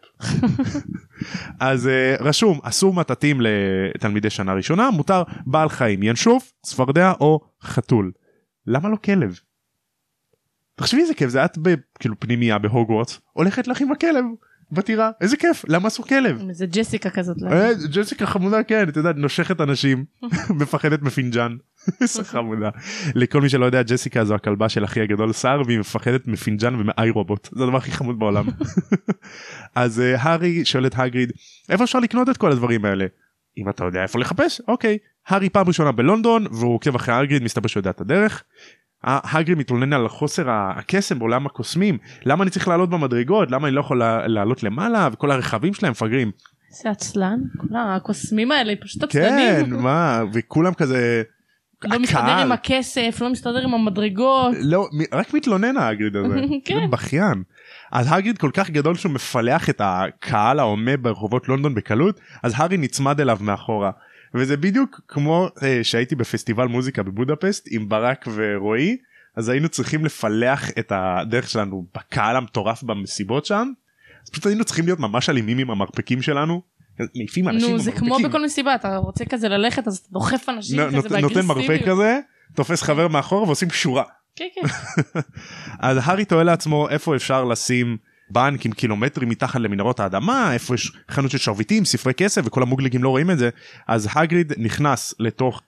אז 1.61 1.87
uh, 1.87 2.23
רשום 2.23 2.61
אסור 2.63 2.95
מטאטים 2.95 3.41
לתלמידי 3.41 4.31
שנה 4.31 4.53
ראשונה 4.55 4.91
מותר 4.91 5.23
בעל 5.47 5.69
חיים 5.69 6.03
ינשוף 6.03 6.53
צפרדע 6.63 7.13
או 7.21 7.41
חתול. 7.63 8.13
למה 8.67 8.89
לא 8.89 8.97
כלב? 8.97 9.39
תחשבי 10.81 11.01
איזה 11.01 11.15
כיף 11.15 11.29
זה 11.29 11.45
את 11.45 11.59
כאילו 11.99 12.21
פנימייה 12.21 12.59
בהוגוורטס 12.59 13.21
הולכת 13.33 13.69
לך 13.69 13.81
עם 13.81 13.93
הכלב 13.93 14.25
בטירה 14.73 15.11
איזה 15.21 15.37
כיף 15.37 15.65
למה 15.69 15.87
עשו 15.87 16.03
כלב 16.03 16.43
זה 16.53 16.67
ג'סיקה 16.67 17.11
כזאת. 17.11 17.37
לא? 17.43 17.51
אה, 17.51 17.71
ג'סיקה 17.93 18.27
חמודה 18.27 18.63
כן 18.63 18.89
את 18.89 18.97
יודעת 18.97 19.17
נושכת 19.17 19.61
אנשים 19.61 20.05
מפחדת 20.61 21.03
מפינג'אן. 21.03 21.57
איזה 22.01 22.25
חמודה. 22.25 22.71
לכל 23.15 23.41
מי 23.41 23.49
שלא 23.49 23.67
יודע 23.67 23.83
ג'סיקה 23.83 24.25
זו 24.25 24.35
הכלבה 24.35 24.69
של 24.69 24.85
אחי 24.85 25.01
הגדול 25.01 25.33
סער 25.33 25.63
והיא 25.67 25.79
מפחדת 25.79 26.27
מפינג'אן 26.27 26.75
ומאי 26.75 27.11
רובוט 27.11 27.49
זה 27.53 27.65
הדבר 27.65 27.77
הכי 27.77 27.91
חמוד 27.91 28.19
בעולם. 28.19 28.47
אז 29.75 30.01
אה, 30.01 30.23
הארי 30.23 30.65
שואל 30.65 30.87
את 30.87 30.95
הגריד 30.97 31.33
איפה 31.69 31.85
אפשר 31.85 31.99
לקנות 31.99 32.29
את 32.29 32.37
כל 32.37 32.53
הדברים 32.53 32.85
האלה. 32.85 33.07
אם 33.59 33.69
אתה 33.69 33.85
יודע 33.85 34.03
איפה 34.03 34.19
לחפש 34.19 34.61
אוקיי 34.69 34.99
הארי 35.27 35.51
פעם 35.51 35.69
ראשונה 35.69 35.93
בלונדון 35.93 36.47
והוא 36.51 36.75
עוקב 36.75 36.95
אחרי 36.95 37.15
הגריד 37.15 37.43
מסתבר 37.43 37.69
שהוא 37.69 37.81
יודע 37.81 37.91
את 37.91 38.01
הדרך. 38.01 38.45
הגריד 39.05 39.59
מתלונן 39.59 39.93
על 39.93 40.09
חוסר 40.09 40.45
הקסם 40.51 41.19
בעולם 41.19 41.47
הקוסמים 41.47 41.99
למה 42.25 42.43
אני 42.43 42.51
צריך 42.51 42.69
לעלות 42.69 42.91
במדרגות 42.91 43.51
למה 43.51 43.69
אני 43.69 43.75
לא 43.77 43.81
יכול 43.81 44.03
לעלות 44.27 44.63
למעלה 44.63 45.09
וכל 45.13 45.31
הרכבים 45.31 45.75
שלהם 45.75 45.91
מפגרים. 45.91 46.31
זה 46.83 46.91
עצלן 46.91 47.39
כל 47.57 47.67
הקוסמים 47.77 48.53
האלה 48.53 48.73
פשוט 48.81 49.03
עצלנים. 49.03 49.67
כן 49.67 49.71
מה 49.71 50.23
וכולם 50.33 50.75
כזה. 50.75 51.23
לא 51.85 51.99
מסתדר 51.99 52.39
עם 52.39 52.53
הכסף 52.53 53.19
לא 53.21 53.31
מסתדר 53.31 53.65
עם 53.65 53.75
המדרגות. 53.75 54.55
לא 54.61 54.89
רק 55.13 55.35
מתלונן 55.35 55.77
הגריד 55.77 56.17
הזה. 56.17 56.41
כן. 56.65 56.91
בכיין. 56.91 57.43
אז 57.93 58.07
הגריד 58.11 58.39
כל 58.39 58.51
כך 58.55 58.71
גדול 58.71 58.95
שהוא 58.95 59.13
מפלח 59.13 59.71
את 59.71 59.81
הקהל 59.85 60.59
ההומה 60.59 60.97
ברחובות 60.97 61.49
לונדון 61.49 61.75
בקלות 61.75 62.21
אז 62.43 62.53
הארי 62.57 62.77
נצמד 62.77 63.21
אליו 63.21 63.39
מאחורה. 63.41 63.91
וזה 64.35 64.57
בדיוק 64.57 65.01
כמו 65.09 65.49
אה, 65.63 65.81
שהייתי 65.83 66.15
בפסטיבל 66.15 66.67
מוזיקה 66.67 67.03
בבודפסט 67.03 67.69
עם 67.71 67.89
ברק 67.89 68.29
ורועי 68.35 68.97
אז 69.37 69.49
היינו 69.49 69.69
צריכים 69.69 70.05
לפלח 70.05 70.71
את 70.79 70.93
הדרך 70.95 71.51
שלנו 71.51 71.87
בקהל 71.95 72.37
המטורף 72.37 72.83
במסיבות 72.83 73.47
שם. 73.47 73.73
אז 74.25 74.31
פשוט 74.31 74.47
היינו 74.47 74.65
צריכים 74.65 74.85
להיות 74.85 74.99
ממש 74.99 75.29
אלימים 75.29 75.59
עם 75.59 75.71
המרפקים 75.71 76.23
שלנו. 76.23 76.63
מעיפים 77.17 77.49
אנשים 77.49 77.71
נו 77.71 77.79
זה 77.79 77.93
כמו 77.93 78.19
בכל 78.25 78.45
מסיבה 78.45 78.75
אתה 78.75 78.97
רוצה 78.97 79.25
כזה 79.25 79.49
ללכת 79.49 79.89
אז 79.89 79.97
אתה 79.97 80.09
דוחף 80.13 80.49
אנשים 80.49 80.79
כזה 80.79 81.09
באגרסיביות. 81.09 81.33
נותן 81.33 81.47
מרפק 81.47 81.81
כזה 81.87 82.21
תופס 82.55 82.83
חבר 82.83 83.09
מאחור 83.09 83.43
ועושים 83.43 83.71
שורה. 83.71 84.05
כן 84.37 84.45
כן. 84.55 84.61
אז 85.89 85.99
הארי 86.03 86.25
תוהה 86.25 86.45
לעצמו 86.45 86.89
איפה 86.89 87.17
אפשר 87.17 87.45
לשים 87.45 87.97
בנקים 88.31 88.73
קילומטרים 88.73 89.29
מתחת 89.29 89.61
למנהרות 89.61 90.01
האדמה 90.01 90.53
איפה 90.53 90.75
יש 90.75 90.93
חנות 91.11 91.31
של 91.31 91.39
שרביטים 91.39 91.85
ספרי 91.85 92.15
כסף 92.15 92.43
וכל 92.45 92.63
המוגלגים 92.63 93.03
לא 93.03 93.09
רואים 93.09 93.31
את 93.31 93.39
זה 93.39 93.51
אז 93.89 94.09
הגריד 94.15 94.53
נכנס 94.59 95.15
לתוך 95.19 95.63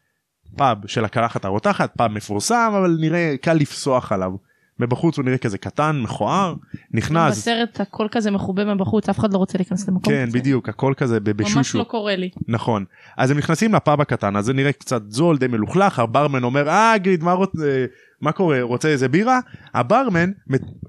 פאב 0.57 0.79
של 0.87 1.05
הקלחת 1.05 1.45
הרותחת 1.45 1.95
פאב 1.97 2.11
מפורסם 2.13 2.73
אבל 2.77 2.97
נראה 3.01 3.35
קל 3.41 3.55
לפסוח 3.55 4.13
עליו. 4.13 4.33
מבחוץ 4.79 5.17
הוא 5.17 5.25
נראה 5.25 5.39
כזה 5.39 5.59
קטן 5.59 6.01
מכוער 6.01 6.55
נכנס 6.91 7.39
בסרט 7.39 7.81
הכל 7.81 8.07
כזה 8.11 8.31
מחובה 8.31 8.75
מבחוץ 8.75 9.09
אף 9.09 9.19
אחד 9.19 9.33
לא 9.33 9.39
רוצה 9.39 9.59
להיכנס 9.59 9.89
למקום 9.89 10.13
כן 10.13 10.27
כזה. 10.29 10.39
בדיוק 10.39 10.69
הכל 10.69 10.95
כזה 10.97 11.21
בשושו 11.21 11.57
ממש 11.57 11.75
לא 11.75 11.85
קורה 11.85 12.17
לי 12.17 12.31
נכון 12.49 12.85
אז 13.17 13.31
הם 13.31 13.39
נכנסים 13.39 13.75
לפאב 13.75 14.01
הקטן 14.01 14.37
אז 14.37 14.45
זה 14.45 14.53
נראה 14.53 14.73
קצת 14.73 15.03
זול 15.09 15.39
די 15.39 15.47
מלוכלך 15.47 15.99
הברמן 15.99 16.45
אומר 16.45 16.69
אה 16.69 16.99
גריד 16.99 17.23
מה 17.23 17.33
רוצה 17.33 17.87
מה 18.23 18.33
קורה 18.33 18.63
רוצה 18.63 18.89
איזה 18.89 19.09
בירה 19.09 19.41
הברמן 19.75 20.31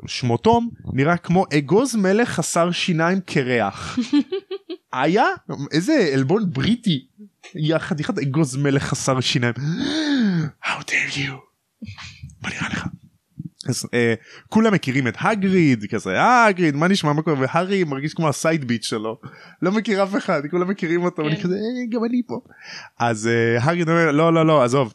שמו 0.08 0.38
תום 0.38 0.70
נראה 0.94 1.18
כמו 1.18 1.46
אגוז 1.58 1.96
מלך 1.96 2.30
חסר 2.30 2.72
שיניים 2.72 3.20
קרח. 3.26 4.00
היה 4.94 5.26
איזה 5.72 6.10
עלבון 6.14 6.54
בריטי 6.54 7.06
חתיכת 7.78 8.18
אגוז 8.18 8.58
מלך 8.58 8.84
חסר 8.84 9.20
שיניים. 9.20 9.54
How 10.66 10.82
dare 10.82 11.16
you. 11.16 11.34
מה 12.42 12.50
נראה 12.50 12.70
לך? 12.70 12.88
אז 13.68 13.86
אה, 13.94 14.14
כולם 14.50 14.74
מכירים 14.74 15.08
את 15.08 15.16
הגריד 15.20 15.86
כזה 15.90 16.16
הגריד 16.24 16.76
מה 16.76 16.88
נשמע 16.88 17.14
מה 17.14 17.22
קורה 17.22 17.40
והארי 17.40 17.84
מרגיש 17.84 18.14
כמו 18.14 18.30
הסייד 18.30 18.66
ביט 18.66 18.84
שלו 18.84 19.20
לא 19.62 19.72
מכיר 19.72 20.04
אף 20.04 20.16
אחד 20.16 20.42
כולם 20.52 20.70
מכירים 20.70 21.04
אותו 21.04 21.24
ואני 21.24 21.36
כן. 21.36 21.44
כזה 21.44 21.56
אה, 21.56 21.86
גם 21.90 22.06
אני 22.06 22.22
פה 22.28 22.42
אז 23.00 23.28
אה, 23.28 23.64
הגריד 23.64 23.90
אומר 23.90 24.12
לא 24.12 24.34
לא 24.34 24.46
לא 24.46 24.64
עזוב 24.64 24.94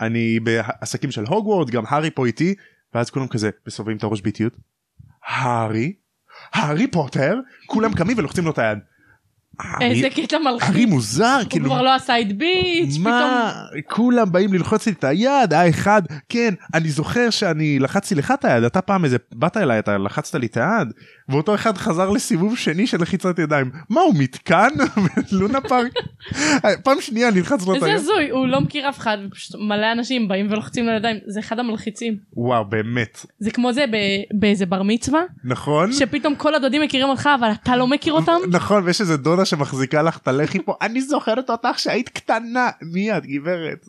אני 0.00 0.40
בעסקים 0.40 1.10
של 1.10 1.24
הוגוורד 1.24 1.70
גם 1.70 1.84
הארי 1.88 2.10
פה 2.10 2.26
איתי 2.26 2.54
ואז 2.94 3.10
כולם 3.10 3.28
כזה 3.28 3.50
מסובבים 3.66 3.96
את 3.96 4.02
הראש 4.02 4.20
באיטיות. 4.20 4.56
הארי? 5.26 5.92
הארי 6.52 6.86
פוטר? 6.86 7.36
כולם 7.66 7.94
קמים 7.94 8.18
ולוחצים 8.18 8.44
לו 8.44 8.50
את 8.50 8.58
היד. 8.58 8.78
איזה 9.80 10.10
קטע 10.10 10.38
מלחיץ. 10.38 10.68
הארי 10.68 10.86
מוזר 10.86 11.38
כאילו. 11.50 11.66
הוא 11.66 11.74
כבר 11.74 11.82
לא 11.82 11.94
עשה 11.94 12.20
את 12.20 12.38
ביץ' 12.38 12.98
מה 12.98 13.52
כולם 13.90 14.32
באים 14.32 14.54
ללחוץ 14.54 14.86
לי 14.86 14.92
את 14.92 15.04
היד 15.04 15.52
האחד 15.52 16.02
כן 16.28 16.54
אני 16.74 16.88
זוכר 16.88 17.30
שאני 17.30 17.78
לחצתי 17.78 18.14
לך 18.14 18.30
את 18.30 18.44
היד 18.44 18.64
אתה 18.64 18.80
פעם 18.80 19.04
איזה 19.04 19.16
באת 19.32 19.56
אליי 19.56 19.78
אתה 19.78 19.98
לחצת 19.98 20.34
לי 20.34 20.46
את 20.46 20.56
היד 20.56 20.92
ואותו 21.28 21.54
אחד 21.54 21.76
חזר 21.76 22.10
לסיבוב 22.10 22.56
שני 22.56 22.86
של 22.86 23.02
לחיצת 23.02 23.38
ידיים 23.38 23.70
מה 23.90 24.00
הוא 24.00 24.14
מתקן 24.18 24.68
לונה 25.32 25.60
פארק 25.60 25.92
פעם 26.84 27.00
שנייה 27.00 27.30
נלחץ 27.30 27.66
לו 27.66 27.76
את 27.76 27.82
היד. 27.82 27.94
איזה 27.94 28.02
הזוי 28.02 28.30
הוא 28.30 28.46
לא 28.46 28.60
מכיר 28.60 28.88
אף 28.88 28.98
אחד 28.98 29.18
ופשוט 29.26 29.60
מלא 29.60 29.92
אנשים 29.92 30.28
באים 30.28 30.46
ולוחצים 30.50 30.86
לו 30.86 30.92
ידיים 30.92 31.16
זה 31.26 31.40
אחד 31.40 31.58
המלחיצים. 31.58 32.16
וואו 32.36 32.64
באמת. 32.64 33.26
זה 33.38 33.50
כמו 33.50 33.72
זה 33.72 33.84
באיזה 34.34 34.66
בר 34.66 34.82
מצווה. 34.82 35.20
נכון. 35.44 35.92
שפתאום 35.92 36.34
כל 36.34 36.54
הדודים 36.54 36.82
מכירים 36.82 37.08
אותך 37.08 37.28
אבל 37.38 37.50
אתה 37.62 37.76
לא 37.76 37.86
מכיר 37.86 38.12
אותם. 38.12 38.36
נכון 38.50 38.84
ויש 38.84 39.00
איזה 39.00 39.16
דודה 39.16 39.44
שמחזיקה 39.50 40.02
לך 40.02 40.18
את 40.18 40.28
הלחי 40.28 40.58
פה? 40.62 40.74
אני 40.82 41.02
זוכרת 41.02 41.50
אותך 41.50 41.78
שהיית 41.78 42.08
קטנה. 42.08 42.70
מיד 42.82 43.26
גברת. 43.26 43.86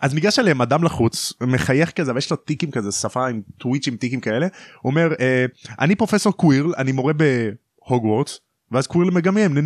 אז 0.00 0.14
ניגש 0.14 0.38
אליהם 0.38 0.62
אדם 0.62 0.84
לחוץ 0.84 1.32
מחייך 1.40 1.90
כזה 1.90 2.14
ויש 2.14 2.30
לו 2.30 2.36
טיקים 2.36 2.70
כזה 2.70 2.92
שפה 2.92 3.28
עם 3.28 3.40
טוויץ' 3.58 3.88
עם 3.88 3.96
טיקים 3.96 4.20
כאלה. 4.20 4.46
אומר 4.84 5.12
אה, 5.20 5.44
אני 5.80 5.94
פרופסור 5.94 6.32
קווירל 6.32 6.72
אני 6.78 6.92
מורה 6.92 7.12
בהוגוורטס 7.12 8.40
ואז 8.72 8.86
קווירל 8.86 9.10
מגמם 9.10 9.58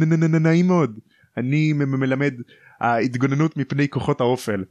נעים 0.42 0.66
מאוד. 0.66 0.98
אני 1.36 1.72
מלמד 1.72 2.34
ההתגוננות 2.80 3.56
מפני 3.56 3.88
כוחות 3.88 4.20
האופל. 4.20 4.64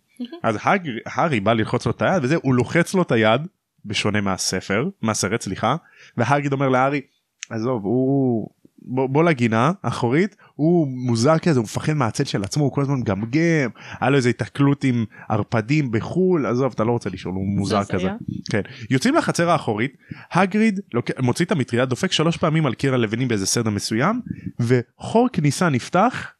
אז 0.43 0.57
הארי 1.05 1.39
בא 1.39 1.53
ללחוץ 1.53 1.85
לו 1.85 1.91
את 1.91 2.01
היד 2.01 2.23
וזה 2.23 2.35
הוא 2.41 2.55
לוחץ 2.55 2.93
לו 2.93 3.01
את 3.01 3.11
היד 3.11 3.41
בשונה 3.85 4.21
מהספר 4.21 4.89
מהסרט 5.01 5.41
סליחה 5.41 5.75
והאגריד 6.17 6.53
אומר 6.53 6.69
להארי 6.69 7.01
עזוב 7.49 7.83
הוא 7.83 8.49
בוא 8.81 9.23
לגינה 9.23 9.71
אחורית 9.81 10.35
הוא 10.55 10.87
מוזר 10.87 11.37
כזה 11.37 11.59
הוא 11.59 11.63
מפחד 11.63 11.93
מהצל 11.93 12.23
של 12.23 12.43
עצמו 12.43 12.63
הוא 12.63 12.71
כל 12.71 12.81
הזמן 12.81 12.95
מגמגם 12.95 13.69
היה 13.99 14.09
לו 14.09 14.17
איזה 14.17 14.29
התקלות 14.29 14.83
עם 14.83 15.05
ערפדים 15.29 15.91
בחול 15.91 16.45
עזוב 16.45 16.71
אתה 16.75 16.83
לא 16.83 16.91
רוצה 16.91 17.09
לשאול 17.09 17.33
הוא 17.33 17.47
מוזר 17.47 17.83
כזה. 17.83 18.09
כן. 18.51 18.61
יוצאים 18.89 19.15
לחצר 19.15 19.49
האחורית 19.49 19.97
הגריד 20.31 20.79
לוק... 20.93 21.11
מוציא 21.21 21.45
את 21.45 21.51
המטריה 21.51 21.85
דופק 21.85 22.11
שלוש 22.11 22.37
פעמים 22.37 22.65
על 22.65 22.73
קיר 22.73 22.93
הלבנים 22.93 23.27
באיזה 23.27 23.45
סדר 23.45 23.69
מסוים 23.69 24.21
וחור 24.59 25.27
כניסה 25.33 25.69
נפתח 25.69 26.33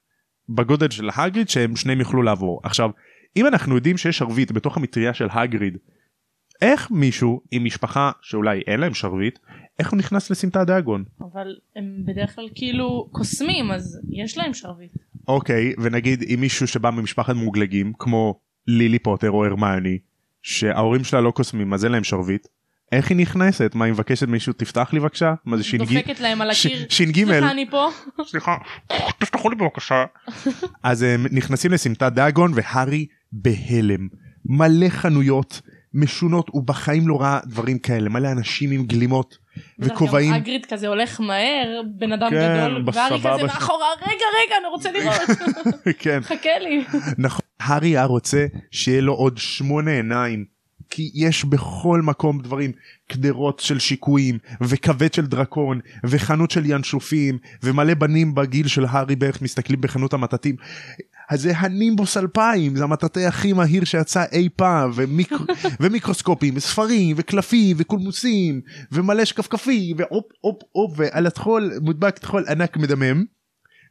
בגודל 0.50 0.90
של 0.90 1.10
הגריד 1.16 1.50
שהם 1.50 1.76
שניהם 1.76 2.00
יוכלו 2.00 2.24
לעבור. 2.24 2.62
עכשיו 2.64 2.90
אם 3.36 3.48
אנחנו 3.48 3.76
יודעים 3.76 3.98
שיש 3.98 4.22
ערבית 4.22 4.52
בתוך 4.52 4.78
המטריה 4.78 5.14
של 5.14 5.28
הגריד 5.32 5.78
איך 6.62 6.92
מישהו 6.92 7.42
עם 7.52 7.66
משפחה 7.66 8.12
שאולי 8.22 8.62
אין 8.68 8.80
להם 8.80 8.94
שרביט 8.94 9.40
איך 9.80 9.92
הוא 9.92 9.98
נכנס 9.98 10.32
לסמטה 10.32 10.64
דאגון? 10.64 11.04
אבל 11.22 11.56
הם 11.76 12.04
בדרך 12.06 12.36
כלל 12.36 12.50
כאילו 12.56 13.10
קוסמים 13.12 13.72
אז 13.72 14.00
יש 14.10 14.38
להם 14.38 14.54
שרביט. 14.54 14.92
אוקיי 15.28 15.74
ונגיד 15.78 16.24
אם 16.34 16.40
מישהו 16.42 16.68
שבא 16.68 16.90
ממשפחת 16.90 17.36
מוגלגים 17.36 17.94
כמו 18.00 18.40
לילי 18.68 19.00
פוטר 19.00 19.32
או 19.32 19.46
הרמיוני 19.46 19.98
שההורים 20.42 21.04
שלה 21.04 21.22
לא 21.22 21.32
קוסמים 21.32 21.74
אז 21.74 21.86
אין 21.86 21.92
להם 21.92 22.04
שרביט. 22.04 22.48
איך 22.92 23.10
היא 23.10 23.18
נכנסת? 23.18 23.72
מה 23.76 23.86
היא 23.86 23.94
מבקשת 23.94 24.28
מישהו 24.28 24.54
תפתח 24.54 24.94
לי 24.94 25.00
בבקשה? 25.00 25.34
מה 25.46 25.58
זה 25.58 25.64
ש"ג? 25.64 25.78
דופקת 25.78 26.20
להם 26.20 26.42
על 26.42 26.50
הקיר. 26.50 26.86
ש"ג. 26.90 27.26
סליחה 27.26 27.52
אני 27.52 27.70
פה. 27.70 27.90
סליחה. 28.24 28.56
תפתחו 29.20 29.50
לי 29.50 29.56
בבקשה. 29.56 30.06
אז 30.84 31.02
הם 31.02 31.26
נכנסים 31.32 31.72
לסמטת 31.72 32.12
דאגון 32.14 32.52
והארי 32.56 33.06
בהלם. 33.32 34.08
מלא 34.46 34.90
חנויות 34.90 35.62
משונות 35.94 36.50
הוא 36.52 36.64
בחיים 36.64 37.08
לא 37.08 37.22
ראה 37.22 37.40
דברים 37.46 37.80
כאלה 37.80 38.10
מלא 38.10 38.32
אנשים 38.32 38.72
עם 38.72 38.86
גלימות 38.86 39.38
וכובעים. 39.80 40.34
אגריד 40.34 40.66
כזה 40.66 40.88
הולך 40.88 41.22
מהר 41.22 41.82
בן 41.86 42.12
אדם 42.12 42.30
כן, 42.30 42.68
גדול 42.68 42.84
והארי 42.94 43.20
כזה 43.20 43.44
מאחורה 43.44 43.88
רגע 44.02 44.26
רגע 44.46 44.56
אני 44.60 44.68
רוצה 44.68 44.92
לראות. 44.92 45.38
כן. 46.00 46.20
חכה 46.24 46.60
לי. 46.60 46.84
נכון. 47.18 47.42
הארי 47.60 47.90
היה 47.90 48.04
רוצה 48.06 48.46
שיהיה 48.72 49.02
לו 49.02 49.14
עוד 49.14 49.38
שמונה 49.38 49.92
עיניים 49.92 50.57
כי 50.90 51.12
יש 51.14 51.46
בכל 51.46 52.02
מקום 52.02 52.42
דברים 52.42 52.72
קדרות 53.12 53.60
של 53.60 53.80
שיקויים 53.80 54.38
וכבד 54.62 55.14
של 55.14 55.26
דרקון 55.26 55.80
וחנות 56.04 56.52
של 56.52 56.66
ינשופים 56.66 57.38
ומלא 57.64 57.94
בנים 57.94 58.36
בגיל 58.36 58.68
של 58.68 58.86
הארי 58.86 59.16
בערך 59.16 59.42
מסתכלים 59.42 59.82
בחנות 59.82 60.14
המטאטים. 60.14 60.56
אז 61.30 61.42
זה 61.42 61.58
הנימבוס 61.58 62.18
2000 62.18 62.76
זה 62.76 62.84
המטאטא 62.84 63.20
הכי 63.20 63.54
מהיר 63.54 63.84
שיצא 63.84 64.24
אי 64.32 64.50
פעם 64.56 64.92
ומיקר... 64.96 65.38
ומיקרוסקופים 65.80 66.54
וספרים 66.58 67.16
וקלפים 67.20 67.78
וקולמוסים 67.80 68.62
ומלא 68.92 69.26
שקפקפי 69.26 69.94
והופ 69.98 70.26
הופ 70.42 70.62
הופ 70.72 70.94
ועל 70.98 71.28
הטחול 71.28 71.72
מודבק 71.82 72.18
טחול 72.18 72.46
ענק 72.50 72.78
מדמם 72.78 73.24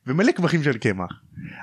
ומלא 0.06 0.32
קמחים 0.32 0.62
של 0.62 0.78
קמח. 0.78 1.10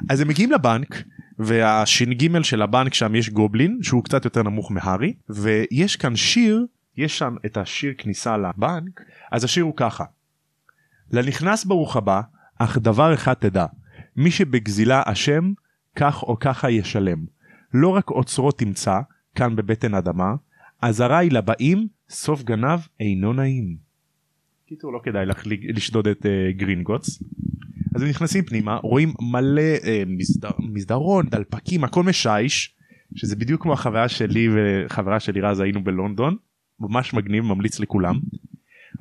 אז 0.09 0.21
הם 0.21 0.27
מגיעים 0.27 0.51
לבנק 0.51 1.03
והש"ג 1.39 2.41
של 2.41 2.61
הבנק 2.61 2.93
שם 2.93 3.15
יש 3.15 3.29
גובלין 3.29 3.79
שהוא 3.81 4.03
קצת 4.03 4.25
יותר 4.25 4.43
נמוך 4.43 4.71
מהארי 4.71 5.13
ויש 5.29 5.95
כאן 5.95 6.15
שיר 6.15 6.65
יש 6.97 7.17
שם 7.17 7.35
את 7.45 7.57
השיר 7.57 7.93
כניסה 7.97 8.37
לבנק 8.37 9.01
אז 9.31 9.43
השיר 9.43 9.63
הוא 9.63 9.73
ככה. 9.77 10.03
לנכנס 11.11 11.65
ברוך 11.65 11.95
הבא 11.95 12.21
אך 12.59 12.77
דבר 12.77 13.13
אחד 13.13 13.33
תדע 13.33 13.65
מי 14.15 14.31
שבגזילה 14.31 15.01
אשם 15.05 15.51
כך 15.95 16.23
או 16.23 16.39
ככה 16.39 16.71
ישלם 16.71 17.25
לא 17.73 17.89
רק 17.89 18.09
אוצרות 18.09 18.59
תמצא 18.59 18.99
כאן 19.35 19.55
בבטן 19.55 19.93
אדמה 19.93 20.33
אזהרה 20.81 21.17
היא 21.17 21.31
לבאים 21.31 21.87
סוף 22.09 22.43
גנב 22.43 22.79
אינו 22.99 23.33
נעים. 23.33 23.77
קיצור 24.65 24.93
לא 24.93 24.99
כדאי 25.03 25.25
לך 25.25 25.43
לשדוד 25.45 26.07
את 26.07 26.25
uh, 26.25 26.57
גרינגוטס. 26.57 27.23
אז 27.95 28.01
הם 28.01 28.09
נכנסים 28.09 28.43
פנימה 28.43 28.75
רואים 28.75 29.13
מלא 29.21 29.61
אה, 29.61 30.03
מסדר, 30.07 30.49
מסדרון 30.59 31.25
דלפקים 31.29 31.83
הכל 31.83 32.03
משיש 32.03 32.75
שזה 33.15 33.35
בדיוק 33.35 33.61
כמו 33.61 33.73
החוויה 33.73 34.09
שלי 34.09 34.47
וחברה 34.55 35.19
שלי 35.19 35.41
רז 35.41 35.59
היינו 35.59 35.83
בלונדון 35.83 36.35
ממש 36.79 37.13
מגניב 37.13 37.43
ממליץ 37.43 37.79
לכולם. 37.79 38.19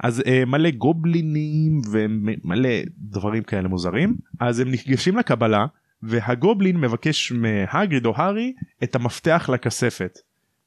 אז 0.03 0.23
אה, 0.27 0.45
מלא 0.45 0.71
גובלינים 0.71 1.81
ומלא 1.91 2.69
דברים 2.99 3.43
כאלה 3.43 3.69
מוזרים 3.69 4.17
אז 4.41 4.61
הם 4.61 4.69
ניגשים 4.69 5.17
לקבלה 5.17 5.67
והגובלין 6.03 6.77
מבקש 6.77 7.33
מהגריד 7.33 8.07
או 8.07 8.13
הארי 8.17 8.53
את 8.83 8.95
המפתח 8.95 9.51
לכספת. 9.53 10.19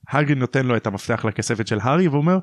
הגריד 0.10 0.38
נותן 0.38 0.65
לו 0.65 0.75
את 0.75 0.88
המפתח 0.88 1.25
לכספת 1.25 1.67
של 1.67 1.79
הארי 1.82 2.08
ואומר 2.08 2.39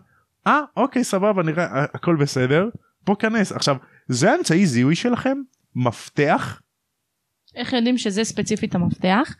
אה 0.46 0.60
אוקיי 0.76 1.04
סבבה 1.04 1.42
נראה 1.42 1.84
הכל 1.94 2.16
בסדר 2.16 2.68
בוא 3.06 3.16
כנס 3.16 3.52
עכשיו 3.52 3.76
זה 4.08 4.32
האמצעי 4.32 4.66
זיהוי 4.66 4.94
שלכם 4.94 5.38
מפתח 5.74 6.60
איך 7.56 7.72
יודעים 7.72 7.98
שזה 7.98 8.24
ספציפית 8.24 8.74
המפתח 8.74 9.34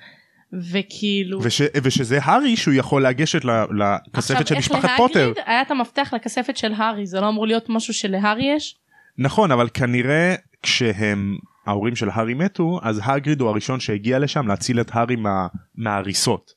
וכאילו 0.71 1.43
וש, 1.43 1.63
ושזה 1.83 2.19
הארי 2.23 2.57
שהוא 2.57 2.75
יכול 2.75 3.07
לגשת 3.07 3.45
לכספת 3.45 4.47
של 4.47 4.59
משפחת 4.59 4.91
פוטר. 4.97 5.09
עכשיו 5.09 5.21
איך 5.21 5.37
להגיד 5.37 5.43
היה 5.47 5.63
את 5.63 5.71
המפתח 5.71 6.15
לכספת 6.15 6.57
של 6.57 6.73
הארי 6.73 7.07
זה 7.07 7.21
לא 7.21 7.29
אמור 7.29 7.47
להיות 7.47 7.69
משהו 7.69 7.95
שלהארי 7.95 8.45
יש? 8.57 8.77
נכון 9.19 9.51
אבל 9.51 9.69
כנראה 9.75 10.35
כשהם 10.63 11.37
ההורים 11.67 11.97
של 11.97 12.09
הארי 12.11 12.35
מתו 12.35 12.81
אז 12.83 13.01
הגריד 13.05 13.41
הוא 13.41 13.49
הראשון 13.49 13.81
שהגיע 13.81 14.19
לשם 14.19 14.49
להציל 14.49 14.81
את 14.81 14.91
הארי 14.93 15.17
מה, 15.17 15.47
מההריסות. 15.75 16.53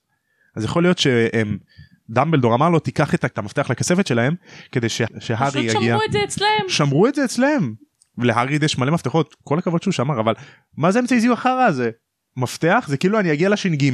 אז 0.56 0.64
יכול 0.64 0.84
להיות 0.84 0.98
שהם 0.98 1.58
דמבלדור 2.10 2.56
אמר 2.56 2.70
לו 2.70 2.80
תיקח 2.80 3.16
את 3.16 3.38
המפתח 3.38 3.70
לכספת 3.70 4.08
שלהם 4.08 4.36
כדי 4.72 4.90
שהארי 4.90 5.62
יגיע. 5.62 5.72
פשוט 5.72 5.84
שמרו 5.84 6.02
את 6.06 6.12
זה 6.12 6.24
אצלם. 6.24 6.66
שמרו 6.68 7.08
את 7.08 7.16
זה 7.16 7.26
אצלם. 7.26 7.74
ולהגריד 8.18 8.64
יש 8.64 8.78
מלא 8.78 8.92
מפתחות 8.92 9.36
כל 9.44 9.60
הכבוד 9.60 9.84
שהוא 9.84 9.92
שמר 9.92 10.20
אבל 10.20 10.34
מה 10.78 10.92
זה 10.92 11.00
אמצעי 11.00 11.20
זיהוי 11.20 11.34
החרא 11.34 11.64
הזה? 11.64 11.90
מפתח? 12.38 12.86
זה 12.88 12.98
כאילו 12.98 13.20
אני 13.20 13.34
אגיע 13.34 13.50
לש"ג 13.50 13.92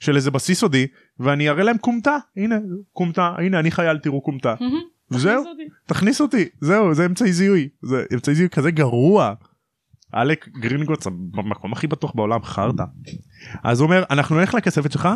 של 0.00 0.16
איזה 0.16 0.30
בסיס 0.30 0.60
סודי 0.60 0.86
ואני 1.18 1.48
אראה 1.48 1.62
להם 1.62 1.78
כומתה. 1.78 2.16
הנה 2.36 2.58
כומתה 2.92 3.34
הנה 3.38 3.58
אני 3.60 3.70
חייל 3.70 3.98
תראו 3.98 4.22
כומתה. 4.22 4.54
וזהו. 5.10 5.44
תכניס 5.86 6.20
אותי. 6.20 6.48
זהו 6.60 6.94
זה 6.94 7.06
אמצעי 7.06 7.32
זיהוי. 7.32 7.68
זה 7.82 8.04
אמצעי 8.14 8.34
זיהוי 8.34 8.50
כזה 8.50 8.70
גרוע. 8.70 9.34
אלק 10.14 10.48
גרינגוטס 10.48 11.06
במקום 11.06 11.72
הכי 11.72 11.86
בטוח 11.86 12.12
בעולם 12.14 12.42
חרטא. 12.42 12.84
אז 13.64 13.80
הוא 13.80 13.86
אומר 13.86 14.04
אנחנו 14.10 14.36
נלך 14.36 14.54
לכספת 14.54 14.92
שלך 14.92 15.08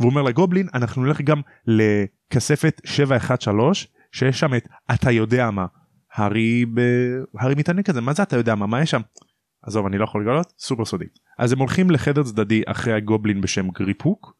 והוא 0.00 0.10
אומר 0.10 0.22
לגובלין 0.22 0.68
אנחנו 0.74 1.04
נלך 1.04 1.20
גם 1.20 1.40
לכספת 1.66 2.80
713 2.84 3.88
שיש 4.12 4.40
שם 4.40 4.54
את 4.54 4.68
אתה 4.94 5.10
יודע 5.10 5.50
מה 5.50 5.66
הארי 6.14 6.64
ב... 6.74 6.80
הארי 7.38 7.54
מתעניין 7.54 7.82
כזה 7.82 8.00
מה 8.00 8.12
זה 8.12 8.22
אתה 8.22 8.36
יודע 8.36 8.54
מה 8.54 8.66
מה 8.66 8.82
יש 8.82 8.90
שם. 8.90 9.00
עזוב 9.62 9.86
אני 9.86 9.98
לא 9.98 10.04
יכול 10.04 10.22
לגלות 10.22 10.52
סופר 10.58 10.84
סודי. 10.84 11.04
אז 11.38 11.52
הם 11.52 11.58
הולכים 11.58 11.90
לחדר 11.90 12.22
צדדי 12.22 12.62
אחרי 12.66 12.92
הגובלין 12.92 13.40
בשם 13.40 13.70
גריפוק. 13.70 14.36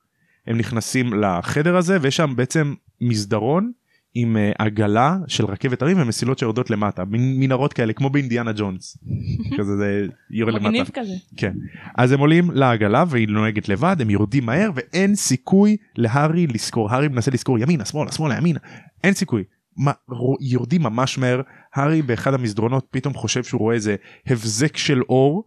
הם 0.46 0.58
נכנסים 0.58 1.14
לחדר 1.14 1.76
הזה 1.76 1.98
ויש 2.00 2.16
שם 2.16 2.32
בעצם 2.36 2.74
מסדרון 3.00 3.72
עם 4.14 4.36
uh, 4.36 4.54
עגלה 4.58 5.16
של 5.26 5.44
רכבת 5.44 5.82
הרים 5.82 6.00
ומסילות 6.00 6.38
שיורדות 6.38 6.70
למטה 6.70 7.02
מנהרות 7.10 7.72
כאלה 7.72 7.92
כמו 7.92 8.10
באינדיאנה 8.10 8.52
ג'ונס. 8.56 8.98
כזה 9.58 9.76
זה 9.76 10.06
יורד 10.30 10.54
למטה. 10.54 10.68
מגניב 10.68 10.90
כזה. 10.94 11.12
כן. 11.36 11.52
אז 11.96 12.12
הם 12.12 12.20
עולים 12.20 12.50
לעגלה 12.50 13.04
והיא 13.08 13.28
נוהגת 13.28 13.68
לבד 13.68 13.96
הם 14.00 14.10
יורדים 14.10 14.46
מהר 14.46 14.70
ואין 14.74 15.14
סיכוי 15.14 15.76
להארי 15.96 16.46
לזכור 16.46 16.90
הארי 16.90 17.08
מנסה 17.08 17.30
לזכור 17.30 17.58
ימינה 17.58 17.84
שמאלה 17.84 18.12
שמאלה 18.12 18.36
ימינה 18.36 18.58
אין 19.04 19.14
סיכוי. 19.14 19.44
מה, 19.76 19.92
יורדים 20.40 20.82
ממש 20.82 21.18
מהר 21.18 21.40
הארי 21.74 22.02
באחד 22.02 22.34
המסדרונות 22.34 22.86
פתאום 22.90 23.14
חושב 23.14 23.44
שהוא 23.44 23.58
רואה 23.60 23.74
איזה 23.74 23.96
הבזק 24.26 24.76
של 24.76 25.02
אור 25.02 25.44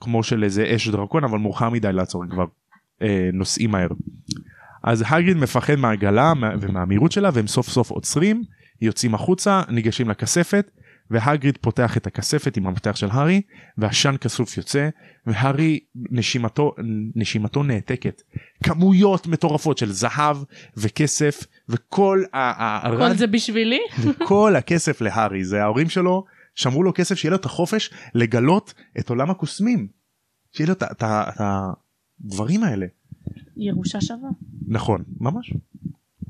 כמו 0.00 0.22
של 0.22 0.44
איזה 0.44 0.72
אש 0.76 0.88
דרקון 0.88 1.24
אבל 1.24 1.38
מאוחר 1.38 1.70
מדי 1.70 1.92
לעצור 1.92 2.24
כבר 2.30 2.44
אה, 3.02 3.30
נוסעים 3.32 3.70
מהר. 3.70 3.88
אז 4.84 5.04
הגריד 5.06 5.36
מפחד 5.36 5.74
מהעגלה 5.74 6.32
ומהמהירות 6.60 7.12
שלה 7.12 7.30
והם 7.32 7.46
סוף 7.46 7.68
סוף 7.68 7.90
עוצרים 7.90 8.42
יוצאים 8.80 9.14
החוצה 9.14 9.62
ניגשים 9.68 10.10
לכספת 10.10 10.70
והגריד 11.10 11.58
פותח 11.60 11.96
את 11.96 12.06
הכספת 12.06 12.56
עם 12.56 12.66
המפתח 12.66 12.96
של 12.96 13.08
הארי 13.10 13.42
ועשן 13.78 14.14
כסוף 14.20 14.56
יוצא 14.56 14.88
והארי 15.26 15.80
נשימתו 15.94 16.74
נשימתו 17.14 17.62
נעתקת 17.62 18.22
כמויות 18.64 19.26
מטורפות 19.26 19.78
של 19.78 19.92
זהב 19.92 20.36
וכסף 20.76 21.44
וכל 21.68 22.22
הרד... 22.32 23.10
כל 23.10 23.16
זה 23.16 23.26
בשבילי 23.26 23.80
וכל 24.04 24.56
הכסף 24.56 25.00
להארי 25.00 25.44
זה 25.44 25.62
ההורים 25.62 25.88
שלו 25.88 26.24
שמרו 26.54 26.82
לו 26.82 26.92
כסף 26.94 27.14
שיהיה 27.14 27.30
לו 27.30 27.36
את 27.36 27.44
החופש 27.44 27.90
לגלות 28.14 28.74
את 28.98 29.10
עולם 29.10 29.30
הקוסמים 29.30 29.88
שיהיה 30.52 30.68
לו 30.68 30.74
את 30.74 31.02
הדברים 31.40 32.62
האלה. 32.62 32.86
ירושה 33.56 34.00
שווה. 34.00 34.28
נכון 34.68 35.02
ממש. 35.20 35.52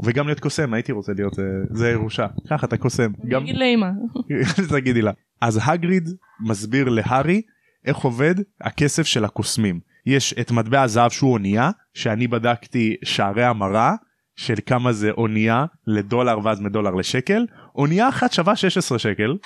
וגם 0.05 0.27
להיות 0.27 0.41
קוסם 0.41 0.75
הייתי 0.75 0.93
רוצה 0.93 1.13
להיות 1.17 1.39
אה, 1.39 1.45
זה 1.71 1.91
ירושה 1.91 2.27
ככה 2.51 2.67
אתה 2.67 2.77
קוסם 2.77 3.13
גם 3.29 3.43
תגיד 3.43 3.57
לאמא 3.57 3.89
תגידי 4.77 5.03
לה 5.03 5.13
אז 5.41 5.61
הגריד 5.63 6.09
מסביר 6.41 6.89
להארי 6.89 7.43
איך 7.87 7.97
עובד 7.97 8.35
הכסף 8.61 9.07
של 9.07 9.25
הקוסמים 9.25 9.81
יש 10.07 10.35
את 10.41 10.51
מטבע 10.51 10.83
הזהב 10.83 11.11
שהוא 11.11 11.33
אונייה 11.33 11.71
שאני 11.95 12.29
בדקתי 12.29 12.97
שערי 13.05 13.45
המרה 13.45 13.95
של 14.37 14.55
כמה 14.67 14.93
זה 14.93 15.11
אונייה 15.11 15.65
לדולר 15.87 16.39
ואז 16.45 16.61
מדולר 16.61 16.95
לשקל 16.95 17.47
אונייה 17.77 18.09
אחת 18.09 18.33
שווה 18.33 18.57
16 18.57 18.99
שקל. 18.99 19.37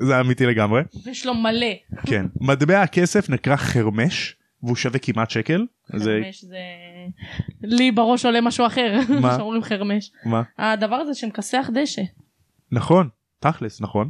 זה 0.00 0.20
אמיתי 0.20 0.46
לגמרי. 0.46 0.82
יש 1.06 1.26
לו 1.26 1.34
מלא. 1.34 1.66
כן 2.06 2.26
מטבע 2.40 2.82
הכסף 2.82 3.30
נקרא 3.30 3.56
חרמש 3.56 4.36
והוא 4.62 4.76
שווה 4.76 4.98
כמעט 4.98 5.30
שקל. 5.30 5.66
חרמש 5.92 6.00
זה... 6.00 6.20
לי 7.62 7.92
בראש 7.92 8.24
עולה 8.24 8.40
משהו 8.40 8.66
אחר. 8.66 9.00
מה? 9.20 9.34
שאומרים 9.38 9.62
חרמש. 9.62 10.10
מה? 10.24 10.42
הדבר 10.58 10.96
הזה 10.96 11.14
שמכסח 11.14 11.70
דשא. 11.74 12.02
נכון, 12.72 13.08
תכלס, 13.40 13.80
נכון. 13.80 14.08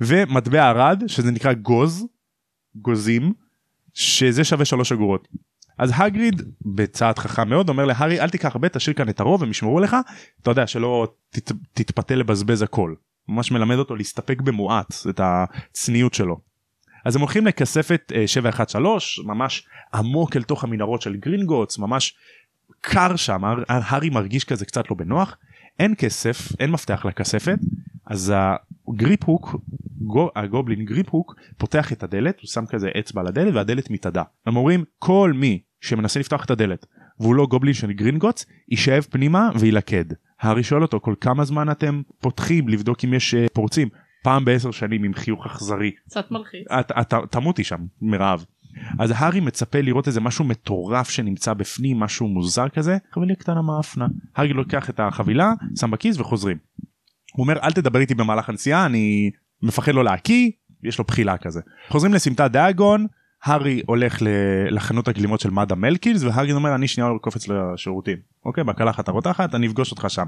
ומטבע 0.00 0.70
ארד 0.70 1.02
שזה 1.06 1.30
נקרא 1.30 1.52
גוז, 1.52 2.06
גוזים, 2.74 3.32
שזה 3.94 4.44
שווה 4.44 4.64
שלוש 4.64 4.92
אגורות. 4.92 5.28
אז 5.78 5.92
הגריד 5.94 6.42
בצעד 6.74 7.18
חכם 7.18 7.48
מאוד 7.48 7.68
אומר 7.68 7.84
להארי 7.84 8.20
אל 8.20 8.28
תיקח 8.28 8.54
הרבה 8.54 8.68
תשאיר 8.68 8.96
כאן 8.96 9.08
את 9.08 9.20
הרוב 9.20 9.42
הם 9.42 9.50
ישמרו 9.50 9.80
לך 9.80 9.96
אתה 10.42 10.50
יודע 10.50 10.66
שלא 10.66 11.08
תת, 11.30 11.52
תתפתה 11.72 12.14
לבזבז 12.14 12.62
הכל 12.62 12.94
ממש 13.28 13.52
מלמד 13.52 13.76
אותו 13.76 13.96
להסתפק 13.96 14.40
במועט 14.40 14.94
את 15.08 15.20
הצניעות 15.22 16.14
שלו. 16.14 16.49
אז 17.04 17.16
הם 17.16 17.20
הולכים 17.20 17.46
לכספת 17.46 18.12
713 18.26 19.24
אה, 19.24 19.34
ממש 19.34 19.66
עמוק 19.94 20.36
אל 20.36 20.42
תוך 20.42 20.64
המנהרות 20.64 21.02
של 21.02 21.16
גרינגוטס 21.16 21.78
ממש 21.78 22.14
קר 22.80 23.16
שם 23.16 23.40
הארי 23.68 24.10
מרגיש 24.10 24.44
כזה 24.44 24.64
קצת 24.64 24.90
לא 24.90 24.96
בנוח. 24.96 25.36
אין 25.78 25.94
כסף 25.98 26.52
אין 26.60 26.70
מפתח 26.70 27.04
לכספת 27.04 27.58
אז 28.06 28.34
הגריפ 28.88 29.24
הוק 29.24 29.56
הגובלין 30.36 30.84
גריפ 30.84 31.08
הוק 31.08 31.34
פותח 31.58 31.92
את 31.92 32.02
הדלת 32.02 32.40
הוא 32.40 32.48
שם 32.48 32.66
כזה 32.66 32.88
אצבע 32.98 33.20
על 33.20 33.26
הדלת 33.26 33.54
והדלת 33.54 33.90
מתאדה. 33.90 34.22
הם 34.46 34.56
אומרים 34.56 34.84
כל 34.98 35.32
מי 35.34 35.60
שמנסה 35.80 36.20
לפתוח 36.20 36.44
את 36.44 36.50
הדלת 36.50 36.86
והוא 37.20 37.34
לא 37.34 37.46
גובלין 37.46 37.74
של 37.74 37.92
גרינגוטס 37.92 38.46
יישאב 38.68 39.06
פנימה 39.10 39.50
וילכד. 39.58 40.04
הארי 40.40 40.62
שואל 40.62 40.82
אותו 40.82 41.00
כל 41.00 41.14
כמה 41.20 41.44
זמן 41.44 41.70
אתם 41.70 42.02
פותחים 42.20 42.68
לבדוק 42.68 43.04
אם 43.04 43.14
יש 43.14 43.34
אה, 43.34 43.46
פורצים 43.52 43.88
פעם 44.22 44.44
בעשר 44.44 44.70
שנים 44.70 45.04
עם 45.04 45.14
חיוך 45.14 45.46
אכזרי. 45.46 45.90
קצת 46.06 46.30
מלחיץ. 46.30 46.66
תמותי 47.30 47.64
שם 47.64 47.78
מרעב. 48.02 48.44
אז 48.98 49.12
הארי 49.16 49.40
מצפה 49.40 49.80
לראות 49.80 50.06
איזה 50.06 50.20
משהו 50.20 50.44
מטורף 50.44 51.10
שנמצא 51.10 51.54
בפנים 51.54 52.00
משהו 52.00 52.28
מוזר 52.28 52.68
כזה 52.68 52.98
חבילה 53.12 53.34
קטנה 53.34 53.62
מאפנה 53.62 54.06
הארי 54.36 54.52
לוקח 54.52 54.90
את 54.90 55.00
החבילה 55.00 55.52
שם 55.80 55.90
בכיס 55.90 56.20
וחוזרים. 56.20 56.56
הוא 57.32 57.44
אומר 57.44 57.58
אל 57.62 57.72
תדבר 57.72 57.98
איתי 57.98 58.14
במהלך 58.14 58.48
הנסיעה 58.48 58.86
אני 58.86 59.30
מפחד 59.62 59.94
לא 59.94 60.04
להקיא 60.04 60.50
יש 60.82 60.98
לו 60.98 61.04
בחילה 61.04 61.36
כזה 61.38 61.60
חוזרים 61.88 62.14
לסמטת 62.14 62.50
דאגון 62.50 63.06
הארי 63.44 63.82
הולך 63.86 64.18
לחנות 64.70 65.08
הגלימות 65.08 65.40
של 65.40 65.50
מד"א 65.50 65.74
מלקילס 65.74 66.22
והארי 66.22 66.52
אומר 66.52 66.74
אני 66.74 66.88
שנייה 66.88 67.10
קופץ 67.20 67.48
לשירותים 67.48 68.16
אוקיי 68.44 68.64
בקלחת 68.64 69.08
הרותחת 69.08 69.54
אני 69.54 69.66
אפגוש 69.66 69.90
אותך 69.90 70.06
שם. 70.08 70.26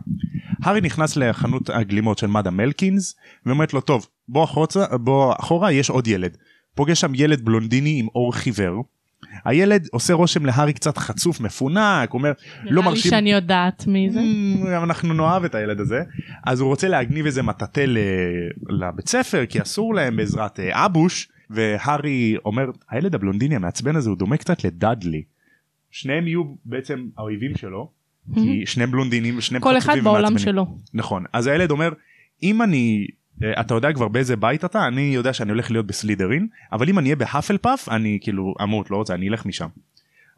הארי 0.62 0.80
נכנס 0.80 1.16
לחנות 1.16 1.70
הגלימות 1.70 2.18
של 2.18 2.26
מד"א 2.26 2.50
מלקינס 2.50 3.16
ואומרת 3.46 3.74
לו 3.74 3.80
טוב 3.80 4.06
בוא 4.28 4.44
אחורה, 4.44 4.66
בוא 4.98 5.34
אחורה 5.40 5.72
יש 5.72 5.90
עוד 5.90 6.06
ילד. 6.06 6.36
פוגש 6.74 7.00
שם 7.00 7.12
ילד 7.14 7.44
בלונדיני 7.44 8.00
עם 8.00 8.06
אור 8.14 8.34
חיוור. 8.34 8.84
הילד 9.44 9.88
עושה 9.92 10.14
רושם 10.14 10.46
להארי 10.46 10.72
קצת 10.72 10.98
חצוף 10.98 11.40
מפונק 11.40 12.14
אומר 12.14 12.32
לא 12.64 12.82
מרשים 12.82 13.10
שאני 13.10 13.32
יודעת 13.32 13.86
מי 13.86 14.10
זה 14.10 14.20
mm, 14.20 14.68
אנחנו 14.68 15.14
נאהב 15.14 15.44
את 15.44 15.54
הילד 15.54 15.80
הזה 15.80 16.02
אז 16.46 16.60
הוא 16.60 16.68
רוצה 16.68 16.88
להגניב 16.88 17.26
איזה 17.26 17.42
מטאטא 17.42 17.84
לבית 18.68 19.08
ספר 19.08 19.46
כי 19.46 19.62
אסור 19.62 19.94
להם 19.94 20.16
בעזרת 20.16 20.60
אה, 20.60 20.86
אבוש 20.86 21.28
והארי 21.50 22.36
אומר 22.44 22.70
הילד 22.90 23.14
הבלונדיני 23.14 23.56
המעצבן 23.56 23.96
הזה 23.96 24.10
הוא 24.10 24.18
דומה 24.18 24.36
קצת 24.36 24.64
לדאדלי. 24.64 25.22
שניהם 25.90 26.26
יהיו 26.26 26.44
בעצם 26.64 27.06
האויבים 27.18 27.56
שלו 27.56 27.90
כי 28.34 28.66
שני 28.66 28.86
בלונדינים 28.86 29.38
ושני 29.38 29.60
כל 29.60 29.78
אחד 29.78 29.96
בעולם 30.04 30.38
שלו. 30.38 30.78
נכון. 30.94 31.24
אז 31.32 31.46
הילד 31.46 31.70
אומר 31.70 31.92
אם 32.42 32.62
אני 32.62 33.06
אה, 33.42 33.60
אתה 33.60 33.74
יודע 33.74 33.92
כבר 33.92 34.08
באיזה 34.08 34.36
בית 34.36 34.64
אתה? 34.64 34.86
אני 34.86 35.00
יודע 35.00 35.32
שאני 35.32 35.50
הולך 35.50 35.70
להיות 35.70 35.86
בסלידרין 35.86 36.46
אבל 36.72 36.88
אם 36.88 36.98
אני 36.98 37.06
אהיה 37.06 37.16
בהאפל 37.16 37.58
פאף 37.58 37.88
אני 37.88 38.18
כאילו 38.20 38.54
אמות 38.62 38.90
לא 38.90 38.96
רוצה 38.96 39.14
אני 39.14 39.28
אלך 39.28 39.46
משם. 39.46 39.68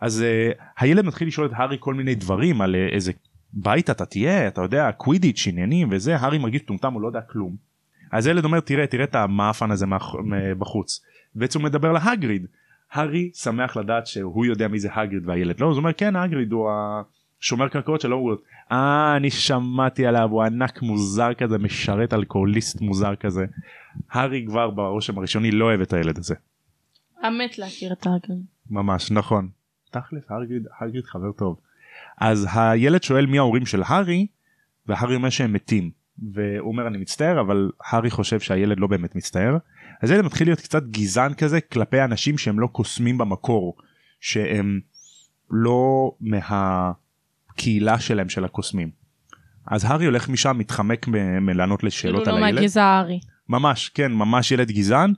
אז 0.01 0.25
uh, 0.25 0.63
הילד 0.79 1.05
מתחיל 1.05 1.29
לשאול 1.29 1.47
את 1.47 1.51
הארי 1.55 1.77
כל 1.81 1.95
מיני 1.95 2.15
דברים 2.15 2.61
על 2.61 2.75
uh, 2.75 2.95
איזה 2.95 3.13
בית 3.53 3.91
אתה 3.91 4.05
תהיה 4.05 4.49
אתה 4.49 4.63
יודע 4.63 4.93
קווידיץ' 4.93 5.47
עניינים 5.49 5.89
וזה 5.91 6.17
הארי 6.17 6.39
מרגיש 6.39 6.63
טומטם 6.63 6.93
הוא 6.93 7.03
לא 7.03 7.07
יודע 7.07 7.21
כלום. 7.21 7.57
אז 8.13 8.27
הילד 8.27 8.45
אומר 8.45 8.61
תראה 8.61 8.87
תראה 8.87 9.05
את 9.05 9.15
המאפן 9.15 9.71
הזה 9.71 9.87
בחוץ. 10.59 11.01
בעצם 11.35 11.59
הוא 11.59 11.65
מדבר 11.65 11.93
להגריד. 11.93 12.47
הארי 12.93 13.31
שמח 13.35 13.77
לדעת 13.77 14.07
שהוא 14.07 14.47
יודע 14.47 14.69
מי 14.69 14.79
זה 14.79 14.89
הגריד 14.93 15.29
והילד 15.29 15.61
לא? 15.61 15.67
הוא 15.67 15.77
אומר 15.77 15.93
כן 15.93 16.17
הגריד 16.17 16.53
הוא 16.53 16.71
השומר 17.45 17.69
קרקעות 17.69 18.01
של 18.01 18.13
הוגוורט. 18.13 18.39
אה 18.73 19.17
אני 19.17 19.31
שמעתי 19.31 20.07
עליו 20.07 20.29
הוא 20.31 20.43
ענק 20.43 20.83
מוזר 20.83 21.35
כזה 21.35 21.59
משרת 21.59 22.13
אלכוהוליסט 22.13 22.81
מוזר 22.81 23.15
כזה. 23.15 23.45
הארי 24.11 24.45
כבר 24.47 24.71
ברושם 24.71 25.19
הראשוני 25.19 25.51
לא 25.51 25.65
אוהב 25.65 25.81
את 25.81 25.93
הילד 25.93 26.19
הזה. 26.19 26.35
המת 27.23 27.59
להכיר 27.59 27.93
את 27.93 28.07
הגריד. 28.07 28.45
ממש 28.71 29.11
נכון. 29.11 29.49
תכלס 29.91 30.25
הגריד, 30.31 30.67
הגריד 30.81 31.05
חבר 31.05 31.33
טוב. 31.33 31.61
אז 32.19 32.49
הילד 32.53 33.03
שואל 33.03 33.27
מי 33.27 33.39
ההורים 33.39 33.67
של 33.67 33.83
הארי 33.87 34.27
והארי 34.87 35.15
אומר 35.15 35.31
שהם 35.31 35.53
מתים. 35.53 35.91
והוא 36.33 36.73
אומר 36.73 36.87
אני 36.87 36.99
מצטער 36.99 37.41
אבל 37.41 37.71
הארי 37.85 38.11
חושב 38.11 38.41
שהילד 38.41 38.81
לא 38.81 38.87
באמת 38.87 39.17
מצטער. 39.17 39.57
אז 40.03 40.11
הילד 40.11 40.25
מתחיל 40.25 40.49
להיות 40.49 40.61
קצת 40.61 40.83
גזען 40.83 41.35
כזה 41.35 41.61
כלפי 41.61 42.03
אנשים 42.05 42.39
שהם 42.39 42.61
לא 42.61 42.67
קוסמים 42.67 43.19
במקור. 43.19 43.77
שהם 44.21 44.81
לא 45.51 46.13
מה... 46.21 46.93
הקהילה 47.55 47.99
שלהם 47.99 48.29
של 48.29 48.45
הקוסמים. 48.45 48.91
אז 49.67 49.85
הארי 49.85 50.05
הולך 50.05 50.29
משם 50.29 50.59
מתחמק 50.59 51.09
מלענות 51.41 51.85
לשאלות 51.85 52.23
כאילו 52.23 52.37
על 52.37 52.41
לא 52.41 52.47
הילד. 52.47 52.61
מהגזע 52.61 52.85
הארי. 52.85 53.21
ממש 53.49 53.89
כן 53.89 54.13
ממש 54.13 54.53
ילד 54.53 54.71
גזען 54.71 55.13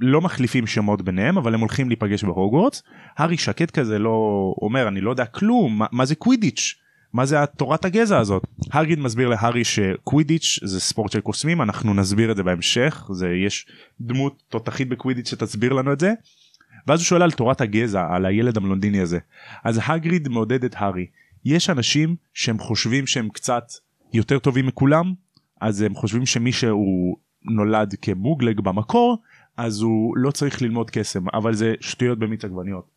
לא 0.00 0.20
מחליפים 0.20 0.66
שמות 0.66 1.02
ביניהם 1.02 1.38
אבל 1.38 1.54
הם 1.54 1.60
הולכים 1.60 1.88
להיפגש 1.88 2.24
בהוגוורטס. 2.24 2.82
הארי 3.18 3.38
שקט 3.38 3.70
כזה 3.70 3.98
לא 3.98 4.54
אומר 4.62 4.88
אני 4.88 5.00
לא 5.00 5.10
יודע 5.10 5.24
כלום 5.24 5.78
מה, 5.78 5.86
מה 5.92 6.04
זה 6.04 6.14
קווידיץ' 6.14 6.74
מה 7.12 7.26
זה 7.26 7.42
התורת 7.42 7.84
הגזע 7.84 8.18
הזאת. 8.18 8.42
האריד 8.72 8.98
מסביר 8.98 9.28
להארי 9.28 9.64
שקווידיץ' 9.64 10.58
זה 10.62 10.80
ספורט 10.80 11.12
של 11.12 11.20
קוסמים 11.20 11.62
אנחנו 11.62 11.94
נסביר 11.94 12.30
את 12.30 12.36
זה 12.36 12.42
בהמשך 12.42 13.08
זה 13.12 13.28
יש 13.28 13.66
דמות 14.00 14.42
תותחית 14.48 14.88
בקווידיץ' 14.88 15.30
שתסביר 15.30 15.72
לנו 15.72 15.92
את 15.92 16.00
זה. 16.00 16.12
ואז 16.86 17.00
הוא 17.00 17.04
שואל 17.04 17.22
על 17.22 17.30
תורת 17.30 17.60
הגזע 17.60 18.06
על 18.10 18.26
הילד 18.26 18.56
המלונדיני 18.56 19.00
הזה. 19.00 19.18
אז 19.64 19.80
הגריד 19.86 20.28
מעודד 20.28 20.64
את 20.64 20.74
הארי 20.78 21.06
יש 21.44 21.70
אנשים 21.70 22.16
שהם 22.34 22.58
חושבים 22.58 23.06
שהם 23.06 23.28
קצת 23.28 23.64
יותר 24.12 24.38
טובים 24.38 24.66
מכולם 24.66 25.14
אז 25.60 25.82
הם 25.82 25.94
חושבים 25.94 26.26
שמי 26.26 26.52
שהוא 26.52 27.16
נולד 27.44 27.94
כמוגלג 28.02 28.60
במקור 28.60 29.22
אז 29.56 29.80
הוא 29.80 30.16
לא 30.16 30.30
צריך 30.30 30.62
ללמוד 30.62 30.90
קסם 30.90 31.28
אבל 31.34 31.54
זה 31.54 31.74
שטויות 31.80 32.18
במיץ 32.18 32.44
עגבניות. 32.44 32.90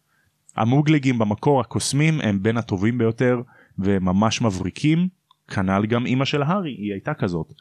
המוגלגים 0.56 1.20
במקור 1.20 1.62
הקוסמים 1.62 2.22
הם 2.22 2.44
בין 2.44 2.58
הטובים 2.58 2.98
ביותר 2.98 3.42
וממש 3.80 4.42
מבריקים 4.42 5.08
כנ"ל 5.48 5.86
גם 5.86 6.06
אימא 6.06 6.26
של 6.26 6.42
הארי 6.42 6.72
היא 6.72 6.92
הייתה 6.92 7.14
כזאת. 7.14 7.54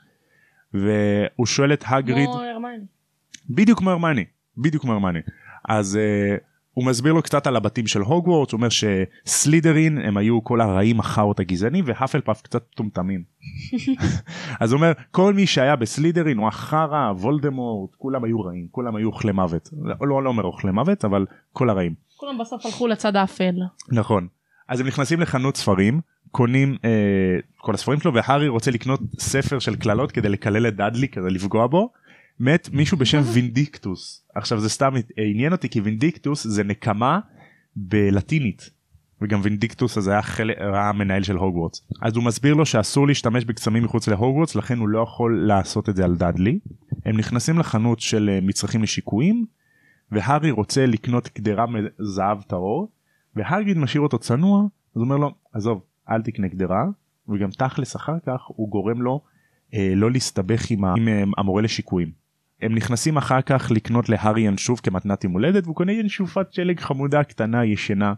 והוא 0.74 1.46
שואל 1.46 1.72
את 1.72 1.84
הגריד 1.86 2.26
כמו 2.26 2.40
הרמני. 2.40 2.84
בדיוק 3.50 3.78
כמו 3.78 3.90
הרמני 3.90 4.24
בדיוק 4.56 4.82
כמו 4.82 4.92
הרמני 4.92 5.20
אז 5.68 5.98
uh, 5.98 6.49
הוא 6.74 6.86
מסביר 6.86 7.12
לו 7.12 7.22
קצת 7.22 7.46
על 7.46 7.56
הבתים 7.56 7.86
של 7.86 8.00
הוגוורטס 8.00 8.52
הוא 8.52 8.58
אומר 8.58 8.68
שסלידרין 8.68 9.98
הם 9.98 10.16
היו 10.16 10.44
כל 10.44 10.60
הרעים 10.60 11.00
החארות 11.00 11.40
הגזענים 11.40 11.84
והאפל 11.86 12.20
פאף 12.20 12.42
קצת 12.42 12.62
טומטמים. 12.74 13.22
אז 14.60 14.72
הוא 14.72 14.78
אומר 14.78 14.92
כל 15.10 15.34
מי 15.34 15.46
שהיה 15.46 15.76
בסלידרין 15.76 16.38
הוא 16.38 16.48
החרא 16.48 17.12
וולדמורט 17.12 17.90
כולם 17.98 18.24
היו 18.24 18.40
רעים 18.40 18.66
כולם 18.70 18.96
היו 18.96 19.06
אוכלי 19.08 19.32
מוות 19.32 19.68
לא 20.00 20.22
לא 20.22 20.28
אומר 20.28 20.44
אוכלי 20.44 20.70
מוות 20.70 21.04
אבל 21.04 21.26
כל 21.52 21.70
הרעים. 21.70 21.94
כולם 22.16 22.38
בסוף 22.38 22.66
הלכו 22.66 22.86
לצד 22.86 23.16
האפל. 23.16 23.54
נכון 23.88 24.28
אז 24.68 24.80
הם 24.80 24.86
נכנסים 24.86 25.20
לחנות 25.20 25.56
ספרים 25.56 26.00
קונים 26.30 26.76
אה, 26.84 26.90
כל 27.56 27.74
הספרים 27.74 28.00
שלו 28.00 28.14
והארי 28.14 28.48
רוצה 28.48 28.70
לקנות 28.70 29.00
ספר 29.18 29.58
של 29.58 29.76
קללות 29.76 30.12
כדי 30.12 30.28
לקלל 30.28 30.68
את 30.68 30.76
דאדלי 30.76 31.08
כדי 31.08 31.30
לפגוע 31.30 31.66
בו 31.66 31.92
מאת 32.40 32.68
מישהו 32.72 32.96
בשם 32.96 33.20
וינדיקטוס. 33.32 34.26
עכשיו 34.34 34.60
זה 34.60 34.68
סתם 34.68 34.92
עניין 35.16 35.52
אותי 35.52 35.68
כי 35.68 35.80
וינדיקטוס 35.80 36.46
זה 36.46 36.64
נקמה 36.64 37.20
בלטינית. 37.76 38.70
וגם 39.22 39.40
וינדיקטוס 39.42 39.96
הזה 39.96 40.12
היה 40.12 40.22
חלק 40.22 40.56
היה 40.58 40.88
המנהל 40.88 41.22
של 41.22 41.36
הוגוורטס. 41.36 41.88
אז 42.02 42.16
הוא 42.16 42.24
מסביר 42.24 42.54
לו 42.54 42.66
שאסור 42.66 43.06
להשתמש 43.06 43.44
בקסמים 43.44 43.84
מחוץ 43.84 44.08
להוגוורטס 44.08 44.54
לכן 44.54 44.78
הוא 44.78 44.88
לא 44.88 45.02
יכול 45.02 45.46
לעשות 45.46 45.88
את 45.88 45.96
זה 45.96 46.04
על 46.04 46.16
דאדלי. 46.16 46.58
הם 47.04 47.16
נכנסים 47.16 47.58
לחנות 47.58 48.00
של 48.00 48.30
אה, 48.32 48.38
מצרכים 48.42 48.82
לשיקויים 48.82 49.46
והארי 50.12 50.50
רוצה 50.50 50.86
לקנות 50.86 51.28
קדרה 51.28 51.66
מזהב 51.66 52.42
טהור 52.42 52.92
והאגריד 53.36 53.78
משאיר 53.78 54.02
אותו 54.02 54.18
צנוע 54.18 54.62
אז 54.96 55.02
אומר 55.02 55.16
לו 55.16 55.34
עזוב 55.52 55.82
אל 56.10 56.22
תקנה 56.22 56.48
קדרה. 56.48 56.84
וגם 57.28 57.50
תכלס 57.50 57.96
אחר 57.96 58.18
כך 58.26 58.40
הוא 58.46 58.70
גורם 58.70 59.02
לו 59.02 59.20
אה, 59.74 59.92
לא 59.96 60.10
להסתבך 60.10 60.70
עם, 60.70 60.84
עם 60.84 61.08
אה, 61.08 61.22
המורה 61.38 61.62
לשיקויים. 61.62 62.20
הם 62.62 62.74
נכנסים 62.74 63.16
אחר 63.16 63.42
כך 63.42 63.70
לקנות 63.70 64.08
להארי 64.08 64.40
ינשוף 64.40 64.80
כמתנת 64.80 65.24
יום 65.24 65.32
הולדת 65.32 65.64
והוא 65.64 65.76
קונה 65.76 65.92
ינשופת 65.92 66.52
שלג 66.52 66.80
חמודה 66.80 67.24
קטנה 67.24 67.64
ישנה 67.64 68.14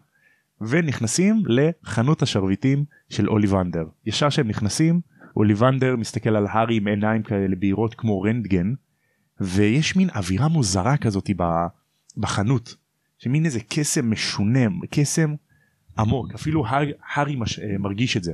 ונכנסים 0.60 1.42
לחנות 1.46 2.22
השרביטים 2.22 2.84
של 3.08 3.28
אוליבנדר. 3.28 3.84
ישר 4.06 4.30
שהם 4.30 4.48
נכנסים 4.48 5.00
אוליבנדר 5.36 5.96
מסתכל 5.96 6.36
על 6.36 6.46
הארי 6.46 6.76
עם 6.76 6.86
עיניים 6.86 7.22
כאלה 7.22 7.56
בהירות 7.56 7.94
כמו 7.94 8.22
רנטגן 8.22 8.74
ויש 9.40 9.96
מין 9.96 10.10
אווירה 10.10 10.48
מוזרה 10.48 10.96
כזאת 10.96 11.30
בחנות 12.16 12.76
שמין 13.18 13.44
איזה 13.44 13.60
קסם 13.68 14.10
משונה 14.10 14.60
קסם 14.90 15.34
עמוק 15.98 16.34
אפילו 16.34 16.64
הארי 17.14 17.36
מש... 17.36 17.58
אה, 17.58 17.78
מרגיש 17.78 18.16
את 18.16 18.24
זה. 18.24 18.32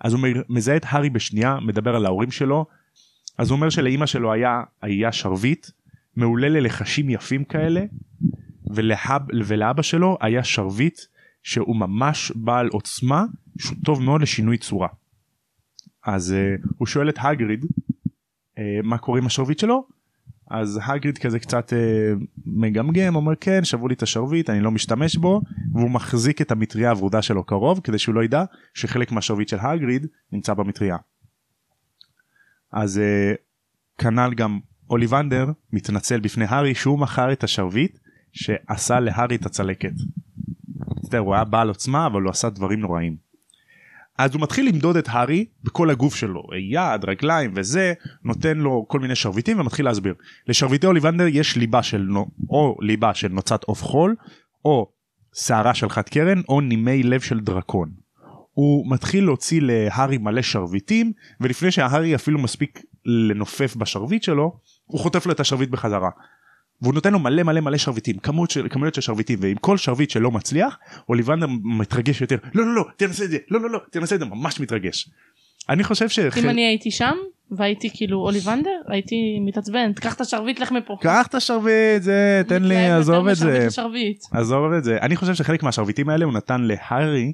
אז 0.00 0.12
הוא 0.12 0.20
מזהה 0.48 0.76
את 0.76 0.84
הארי 0.88 1.10
בשנייה 1.10 1.58
מדבר 1.60 1.96
על 1.96 2.06
ההורים 2.06 2.30
שלו 2.30 2.66
אז 3.38 3.50
הוא 3.50 3.56
אומר 3.56 3.70
שלאימא 3.70 4.06
שלו 4.06 4.32
היה 4.32 4.62
היה 4.82 5.12
שרביט 5.12 5.66
מעולה 6.16 6.48
ללחשים 6.48 7.10
יפים 7.10 7.44
כאלה 7.44 7.84
ולהב, 8.74 9.22
ולאבא 9.44 9.82
שלו 9.82 10.18
היה 10.20 10.44
שרביט 10.44 11.00
שהוא 11.42 11.76
ממש 11.76 12.32
בעל 12.34 12.68
עוצמה 12.68 13.24
שהוא 13.58 13.78
טוב 13.84 14.02
מאוד 14.02 14.22
לשינוי 14.22 14.58
צורה. 14.58 14.88
אז 16.06 16.34
uh, 16.34 16.68
הוא 16.78 16.86
שואל 16.86 17.08
את 17.08 17.18
הגריד 17.20 17.64
uh, 17.64 18.60
מה 18.82 18.98
קורה 18.98 19.18
עם 19.18 19.26
השרביט 19.26 19.58
שלו 19.58 19.86
אז 20.50 20.80
הגריד 20.84 21.18
כזה 21.18 21.38
קצת 21.38 21.72
uh, 21.72 22.24
מגמגם 22.46 23.16
אומר 23.16 23.36
כן 23.36 23.64
שבו 23.64 23.88
לי 23.88 23.94
את 23.94 24.02
השרביט 24.02 24.50
אני 24.50 24.60
לא 24.60 24.70
משתמש 24.70 25.16
בו 25.16 25.40
והוא 25.72 25.90
מחזיק 25.90 26.40
את 26.40 26.50
המטריה 26.50 26.90
הוורודה 26.90 27.22
שלו 27.22 27.44
קרוב 27.44 27.80
כדי 27.84 27.98
שהוא 27.98 28.14
לא 28.14 28.24
ידע 28.24 28.44
שחלק 28.74 29.12
מהשרביט 29.12 29.48
של 29.48 29.58
הגריד 29.60 30.06
נמצא 30.32 30.54
במטריה. 30.54 30.96
אז 32.74 33.00
uh, 33.00 33.36
כנ"ל 33.98 34.34
גם 34.34 34.58
אוליבנדר 34.90 35.46
מתנצל 35.72 36.20
בפני 36.20 36.44
הארי 36.44 36.74
שהוא 36.74 36.98
מכר 36.98 37.32
את 37.32 37.44
השרביט 37.44 37.98
שעשה 38.32 39.00
להארי 39.00 39.36
את 39.36 39.46
הצלקת. 39.46 39.92
הוא 41.18 41.34
היה 41.34 41.44
בעל 41.44 41.68
עוצמה 41.68 42.06
אבל 42.06 42.22
הוא 42.22 42.30
עשה 42.30 42.50
דברים 42.50 42.80
נוראים. 42.80 43.16
אז 44.18 44.34
הוא 44.34 44.42
מתחיל 44.42 44.68
למדוד 44.68 44.96
את 44.96 45.08
הארי 45.08 45.46
בכל 45.64 45.90
הגוף 45.90 46.14
שלו 46.14 46.42
יד 46.70 47.04
רגליים 47.04 47.52
וזה 47.54 47.92
נותן 48.24 48.58
לו 48.58 48.84
כל 48.88 49.00
מיני 49.00 49.16
שרביטים 49.16 49.60
ומתחיל 49.60 49.84
להסביר 49.84 50.14
לשרביטי 50.48 50.86
אוליבנדר 50.86 51.26
יש 51.26 51.56
ליבה 51.56 51.82
של 51.82 52.08
או 52.50 52.76
ליבה 52.80 53.14
של 53.14 53.28
נוצת 53.28 53.64
עוף 53.64 53.82
חול 53.82 54.16
או 54.64 54.92
שערה 55.34 55.74
של 55.74 55.88
חד 55.88 56.08
קרן 56.08 56.40
או 56.48 56.60
נימי 56.60 57.02
לב 57.02 57.20
של 57.20 57.40
דרקון. 57.40 58.03
הוא 58.54 58.90
מתחיל 58.90 59.24
להוציא 59.24 59.60
להארי 59.62 60.18
מלא 60.18 60.42
שרביטים 60.42 61.12
ולפני 61.40 61.70
שהארי 61.70 62.14
אפילו 62.14 62.38
מספיק 62.38 62.82
לנופף 63.06 63.76
בשרביט 63.76 64.22
שלו 64.22 64.58
הוא 64.84 65.00
חוטף 65.00 65.26
לו 65.26 65.32
את 65.32 65.40
השרביט 65.40 65.70
בחזרה. 65.70 66.10
והוא 66.82 66.94
נותן 66.94 67.12
לו 67.12 67.18
מלא 67.18 67.42
מלא 67.42 67.60
מלא 67.60 67.76
שרביטים 67.76 68.18
כמות 68.18 68.50
של 68.50 68.66
כמויות 68.70 68.94
של 68.94 69.00
שרביטים 69.00 69.38
ועם 69.42 69.56
כל 69.56 69.76
שרביט 69.76 70.10
שלא 70.10 70.30
מצליח 70.30 70.78
אוליבנדר 71.08 71.46
מתרגש 71.64 72.20
יותר 72.20 72.36
לא 72.54 72.66
לא 72.66 72.74
לא 72.74 72.84
תנסה 72.96 73.24
את 73.24 73.30
זה 73.30 73.38
לא 73.50 73.60
לא 73.60 73.70
לא 73.70 73.78
תנסה 73.90 74.14
את 74.14 74.20
זה 74.20 74.26
ממש 74.26 74.60
מתרגש. 74.60 75.08
אני 75.68 75.84
חושב 75.84 76.08
ש... 76.08 76.18
אם 76.18 76.48
אני 76.48 76.66
הייתי 76.66 76.90
שם 76.90 77.16
והייתי 77.50 77.90
כאילו 77.94 78.20
אוליבנדר 78.20 78.70
הייתי 78.88 79.16
מתעצבנת 79.46 79.98
קח 79.98 80.14
את 80.14 80.20
השרביט 80.20 80.60
לך 80.60 80.72
מפה. 80.72 80.96
קח 81.00 81.26
את 81.26 81.34
השרביט 81.34 82.02
זה 82.02 82.42
תן 82.48 82.62
לי 82.62 82.90
עזוב 82.90 83.28
את 83.28 83.36
זה. 83.36 83.68
עזוב 84.32 84.72
את 84.72 84.84
זה 84.84 84.98
אני 85.02 85.16
חושב 85.16 85.34
שחלק 85.34 85.62
מהשרביטים 85.62 86.08
האלה 86.08 86.24
הוא 86.24 86.32
נתן 86.32 86.60
להארי 86.60 87.32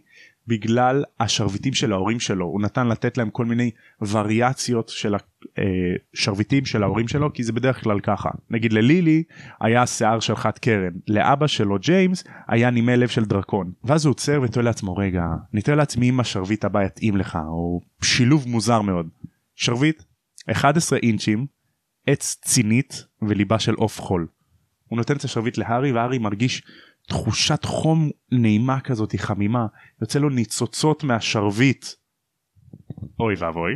בגלל 0.51 1.05
השרביטים 1.21 1.75
של 1.75 1.93
ההורים 1.93 2.21
שלו. 2.21 2.47
הוא 2.47 2.63
נתן 2.63 2.89
לתת 2.89 3.19
להם 3.19 3.31
כל 3.31 3.45
מיני 3.45 3.71
וריאציות 4.11 4.89
של 4.89 5.15
השרביטים 6.15 6.65
של 6.65 6.83
ההורים 6.83 7.09
שלו 7.09 7.33
כי 7.33 7.43
זה 7.43 7.53
בדרך 7.53 7.83
כלל 7.83 8.01
ככה. 8.01 8.31
נגיד 8.51 8.73
ללילי 8.73 9.23
היה 9.61 9.87
שיער 9.87 10.21
של 10.21 10.37
חד 10.37 10.59
קרן. 10.59 10.93
לאבא 11.09 11.47
שלו 11.47 11.79
ג'יימס 11.79 12.25
היה 12.49 12.71
נימי 12.71 12.97
לב 12.97 13.09
של 13.09 13.25
דרקון. 13.25 13.73
ואז 13.85 14.05
הוא 14.05 14.11
עוצר 14.11 14.41
ותוהה 14.43 14.65
לעצמו 14.65 14.97
רגע 14.97 15.25
נתאר 15.53 15.75
לעצמי 15.75 16.09
אם 16.09 16.21
השרביט 16.21 16.65
הבא 16.65 16.83
יתאים 16.83 17.17
לך 17.17 17.39
או 17.49 17.81
שילוב 18.03 18.49
מוזר 18.49 18.83
מאוד. 18.83 19.09
שרביט 19.55 20.03
11 20.51 20.99
אינצ'ים 20.99 21.47
עץ 22.07 22.37
צינית 22.45 23.05
וליבה 23.23 23.59
של 23.59 23.75
עוף 23.75 24.01
חול. 24.01 24.27
הוא 24.89 24.97
נותן 24.97 25.17
את 25.17 25.25
השרביט 25.25 25.59
להארי 25.59 25.93
והארי 25.93 26.19
מרגיש 26.19 26.63
תחושת 27.11 27.65
חום 27.65 28.11
נעימה 28.33 28.81
כזאת 28.81 29.15
חמימה 29.17 29.67
יוצא 30.01 30.19
לו 30.19 30.29
ניצוצות 30.29 31.05
מהשרביט. 31.05 31.87
אוי 33.21 33.35
ואבוי. 33.39 33.73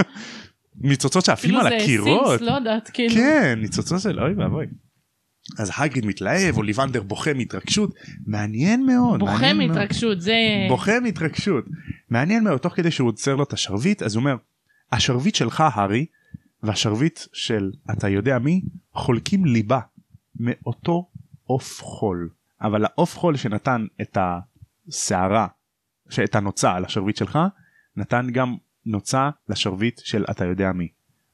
ניצוצות 0.90 1.24
שעפים 1.24 1.50
כאילו 1.50 1.60
על 1.62 1.68
זה 1.68 1.76
הקירות. 1.76 2.38
סימס 2.38 2.48
לא 2.48 2.52
יודעת 2.52 2.90
כאילו. 2.90 3.14
כן 3.14 3.58
ניצוצות 3.60 4.00
של 4.00 4.20
אוי 4.20 4.34
ואבוי. 4.34 4.66
אז 5.58 5.70
הגריד 5.76 6.06
מתלהב 6.06 6.56
אוליבנדר 6.56 7.02
בוכה 7.02 7.34
מהתרגשות 7.34 7.94
מעניין 8.26 8.86
מאוד. 8.86 9.20
בוכה. 9.20 9.52
מהתרגשות 9.52 10.20
זה 10.20 10.34
בוכה 10.68 11.00
מהתרגשות. 11.00 11.64
מעניין 12.10 12.44
מאוד 12.44 12.58
תוך 12.58 12.76
כדי 12.76 12.90
שהוא 12.90 13.08
עוצר 13.08 13.36
לו 13.36 13.42
את 13.42 13.52
השרביט 13.52 14.02
אז 14.02 14.14
הוא 14.14 14.20
אומר 14.20 14.36
השרביט 14.92 15.34
שלך 15.34 15.60
הארי 15.60 16.06
והשרביט 16.62 17.20
של 17.32 17.70
אתה 17.92 18.08
יודע 18.08 18.38
מי 18.38 18.62
חולקים 18.94 19.44
ליבה 19.44 19.80
מאותו 20.36 21.08
עוף 21.44 21.82
חול 21.82 22.28
אבל 22.62 22.84
העוף 22.84 23.18
חול 23.18 23.36
שנתן 23.36 23.86
את 24.00 24.18
השערה 24.88 25.46
את 26.24 26.34
הנוצה 26.34 26.72
על 26.74 26.84
השרביט 26.84 27.16
שלך 27.16 27.38
נתן 27.96 28.26
גם 28.32 28.56
נוצה 28.86 29.30
לשרביט 29.48 30.00
של 30.04 30.24
אתה 30.30 30.44
יודע 30.44 30.72
מי. 30.72 30.88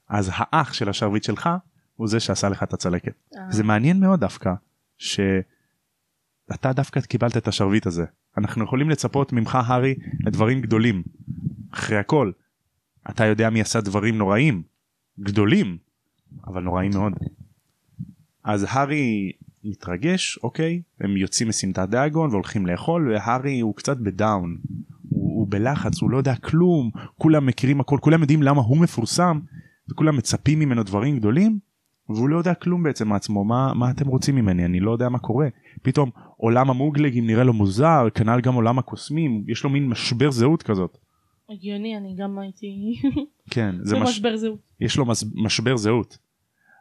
אז 0.08 0.30
האח 0.34 0.72
של 0.72 0.88
השרביט 0.88 1.24
שלך 1.24 1.48
הוא 1.96 2.08
זה 2.08 2.20
שעשה 2.20 2.48
לך 2.48 2.62
את 2.62 2.72
הצלקת. 2.72 3.12
אה. 3.36 3.40
זה 3.50 3.64
מעניין 3.64 4.00
מאוד 4.00 4.20
דווקא 4.20 4.54
שאתה 4.98 6.72
דווקא 6.72 7.00
קיבלת 7.00 7.36
את 7.36 7.48
השרביט 7.48 7.86
הזה. 7.86 8.04
אנחנו 8.36 8.64
יכולים 8.64 8.90
לצפות 8.90 9.32
ממך 9.32 9.58
הארי 9.66 9.94
לדברים 10.26 10.60
גדולים. 10.60 11.02
אחרי 11.70 11.98
הכל, 11.98 12.32
אתה 13.10 13.24
יודע 13.24 13.50
מי 13.50 13.60
עשה 13.60 13.80
דברים 13.80 14.18
נוראים, 14.18 14.62
גדולים, 15.20 15.78
אבל 16.46 16.62
נוראים 16.62 16.90
מאוד. 16.94 17.12
אז 18.44 18.66
הארי 18.68 19.32
מתרגש, 19.64 20.38
אוקיי, 20.42 20.82
הם 21.00 21.16
יוצאים 21.16 21.48
מסמטת 21.48 21.88
דאגון 21.88 22.30
והולכים 22.30 22.66
לאכול, 22.66 23.12
והארי 23.12 23.60
הוא 23.60 23.74
קצת 23.74 23.96
בדאון. 23.96 24.58
הוא, 25.08 25.38
הוא 25.38 25.46
בלחץ, 25.50 26.02
הוא 26.02 26.10
לא 26.10 26.16
יודע 26.16 26.34
כלום, 26.34 26.90
כולם 27.18 27.46
מכירים 27.46 27.80
הכל, 27.80 27.98
כולם 28.00 28.20
יודעים 28.20 28.42
למה 28.42 28.62
הוא 28.62 28.76
מפורסם, 28.76 29.40
וכולם 29.90 30.16
מצפים 30.16 30.58
ממנו 30.58 30.82
דברים 30.82 31.18
גדולים, 31.18 31.58
והוא 32.08 32.28
לא 32.28 32.38
יודע 32.38 32.54
כלום 32.54 32.82
בעצם 32.82 33.08
מעצמו, 33.08 33.44
מה, 33.44 33.74
מה 33.74 33.90
אתם 33.90 34.06
רוצים 34.08 34.36
ממני, 34.36 34.64
אני 34.64 34.80
לא 34.80 34.90
יודע 34.90 35.08
מה 35.08 35.18
קורה. 35.18 35.48
פתאום 35.82 36.10
עולם 36.36 36.70
המוגלגים 36.70 37.26
נראה 37.26 37.44
לו 37.44 37.52
מוזר, 37.52 38.08
כנ"ל 38.14 38.40
גם 38.40 38.54
עולם 38.54 38.78
הקוסמים, 38.78 39.44
יש 39.48 39.64
לו 39.64 39.70
מין 39.70 39.88
משבר 39.88 40.30
זהות 40.30 40.62
כזאת. 40.62 40.98
הגיוני 41.50 41.96
אני 41.96 42.14
גם 42.18 42.38
הייתי 42.38 42.94
כן, 43.50 43.74
זה 43.88 43.96
מש... 43.96 44.02
במשבר 44.02 44.36
זהות. 44.36 44.58
יש 44.80 44.96
לו 44.96 45.06
מס... 45.06 45.24
משבר 45.34 45.76
זהות. 45.76 46.18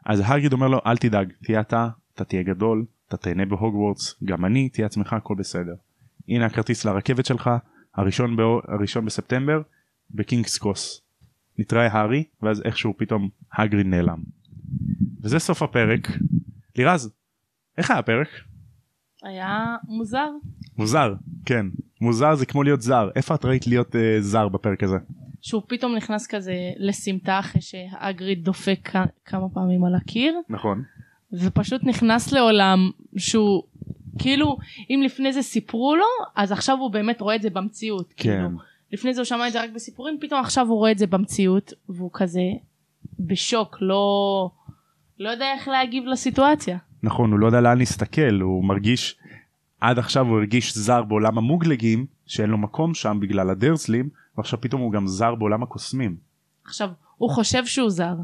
אז 0.06 0.22
הגריד 0.24 0.52
אומר 0.52 0.68
לו 0.68 0.78
אל 0.86 0.96
תדאג 0.96 1.32
תהיה 1.42 1.60
אתה 1.60 1.88
אתה 2.18 2.24
תהיה 2.24 2.42
גדול 2.42 2.84
אתה 3.08 3.16
תהנה 3.16 3.46
בהוגוורטס 3.46 4.14
גם 4.24 4.44
אני 4.44 4.68
תהיה 4.68 4.86
עצמך 4.86 5.12
הכל 5.12 5.34
בסדר. 5.34 5.74
הנה 6.28 6.46
הכרטיס 6.46 6.84
לרכבת 6.84 7.26
שלך 7.26 7.50
הראשון, 7.94 8.36
בא... 8.36 8.42
הראשון 8.68 9.04
בספטמבר 9.04 9.62
בקינגס 10.10 10.58
קרוס. 10.58 11.00
נתראה 11.58 11.86
הארי 11.86 12.24
ואז 12.42 12.62
איכשהו 12.64 12.94
פתאום 12.96 13.28
הגריד 13.58 13.86
נעלם. 13.86 14.22
וזה 15.22 15.38
סוף 15.38 15.62
הפרק. 15.62 16.08
לירז 16.76 17.14
איך 17.78 17.90
היה 17.90 18.00
הפרק? 18.00 18.28
היה 19.22 19.76
מוזר. 19.88 20.28
מוזר 20.78 21.14
כן 21.46 21.66
מוזר 22.00 22.34
זה 22.34 22.46
כמו 22.46 22.62
להיות 22.62 22.80
זר 22.82 23.10
איפה 23.16 23.34
את 23.34 23.44
ראית 23.44 23.66
להיות 23.66 23.94
uh, 23.94 23.98
זר 24.20 24.48
בפרק 24.48 24.82
הזה? 24.82 24.96
שהוא 25.40 25.62
פתאום 25.68 25.96
נכנס 25.96 26.26
כזה 26.26 26.54
לסמטה 26.76 27.38
אחרי 27.38 27.60
שהאגריד 27.60 28.44
דופק 28.44 28.78
כ- 28.84 28.96
כמה 29.24 29.48
פעמים 29.48 29.84
על 29.84 29.94
הקיר 29.94 30.34
נכון 30.48 30.82
ופשוט 31.32 31.84
נכנס 31.84 32.32
לעולם 32.32 32.90
שהוא 33.16 33.62
כאילו 34.18 34.56
אם 34.90 35.00
לפני 35.04 35.32
זה 35.32 35.42
סיפרו 35.42 35.96
לו 35.96 36.04
אז 36.36 36.52
עכשיו 36.52 36.78
הוא 36.78 36.90
באמת 36.90 37.20
רואה 37.20 37.36
את 37.36 37.42
זה 37.42 37.50
במציאות. 37.50 38.14
כן. 38.16 38.44
כאילו. 38.46 38.58
לפני 38.92 39.14
זה 39.14 39.20
הוא 39.20 39.24
שמע 39.24 39.48
את 39.48 39.52
זה 39.52 39.62
רק 39.62 39.70
בסיפורים 39.74 40.18
פתאום 40.20 40.40
עכשיו 40.40 40.66
הוא 40.66 40.76
רואה 40.76 40.90
את 40.90 40.98
זה 40.98 41.06
במציאות 41.06 41.72
והוא 41.88 42.10
כזה 42.12 42.42
בשוק 43.20 43.76
לא 43.80 44.50
לא 45.18 45.28
יודע 45.28 45.52
איך 45.52 45.68
להגיב 45.68 46.04
לסיטואציה. 46.06 46.78
נכון 47.02 47.32
הוא 47.32 47.38
לא 47.38 47.46
יודע 47.46 47.60
לאן 47.60 47.78
להסתכל 47.78 48.40
הוא 48.40 48.64
מרגיש 48.64 49.18
עד 49.80 49.98
עכשיו 49.98 50.26
הוא 50.26 50.38
הרגיש 50.38 50.74
זר 50.74 51.02
בעולם 51.02 51.38
המוגלגים 51.38 52.06
שאין 52.26 52.50
לו 52.50 52.58
מקום 52.58 52.94
שם 52.94 53.18
בגלל 53.20 53.50
הדרסלים 53.50 54.08
ועכשיו 54.36 54.60
פתאום 54.60 54.80
הוא 54.80 54.92
גם 54.92 55.06
זר 55.06 55.34
בעולם 55.34 55.62
הקוסמים. 55.62 56.16
עכשיו 56.64 56.88
הוא 57.16 57.30
חושב 57.30 57.66
שהוא 57.66 57.90
זר 57.90 58.14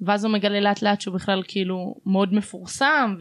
ואז 0.00 0.24
הוא 0.24 0.32
מגלה 0.32 0.60
לאט 0.60 0.82
לאט 0.82 1.00
שהוא 1.00 1.14
בכלל 1.14 1.42
כאילו 1.48 1.94
מאוד 2.06 2.34
מפורסם 2.34 3.16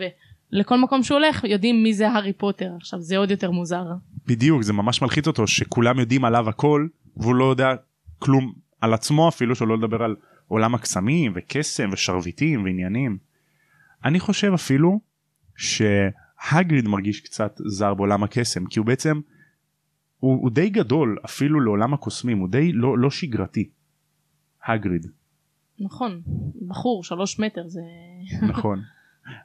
ולכל 0.52 0.78
מקום 0.78 1.04
שהוא 1.04 1.16
הולך 1.18 1.44
יודעים 1.44 1.84
מי 1.84 1.94
זה 1.94 2.10
הארי 2.10 2.34
פוטר 2.34 2.72
עכשיו 2.78 3.02
זה 3.02 3.18
עוד 3.18 3.32
יותר 3.32 3.52
מוזר. 3.52 3.86
בדיוק 4.28 4.62
זה 4.62 4.74
ממש 4.74 5.02
מלחיץ 5.02 5.28
אותו 5.28 5.48
שכולם 5.48 6.00
יודעים 6.00 6.26
עליו 6.26 6.50
הכל 6.50 6.88
והוא 7.18 7.36
לא 7.36 7.46
יודע 7.46 7.76
כלום 8.20 8.54
על 8.82 8.94
עצמו 8.94 9.30
אפילו 9.30 9.56
שלא 9.56 9.78
לדבר 9.78 10.04
על 10.04 10.16
עולם 10.48 10.76
הקסמים 10.76 11.32
וקסם 11.36 11.90
ושרביטים 11.94 12.64
ועניינים. 12.64 13.18
אני 14.06 14.20
חושב 14.20 14.52
אפילו 14.54 15.00
שהגריד 15.56 16.88
מרגיש 16.88 17.20
קצת 17.20 17.60
זר 17.66 17.94
בעולם 17.94 18.24
הקסם 18.24 18.66
כי 18.66 18.80
הוא 18.80 18.86
בעצם 18.86 19.22
הוא, 20.20 20.42
הוא 20.42 20.52
די 20.52 20.70
גדול 20.70 21.18
אפילו 21.26 21.60
לעולם 21.60 21.94
הקוסמים 21.94 22.38
הוא 22.38 22.50
די 22.50 22.72
לא, 22.72 22.98
לא 22.98 23.10
שגרתי. 23.10 23.70
הגריד 24.66 25.08
נכון 25.84 26.22
בחור 26.68 27.04
שלוש 27.04 27.40
מטר 27.40 27.68
זה 27.68 27.82
נכון. 28.42 28.82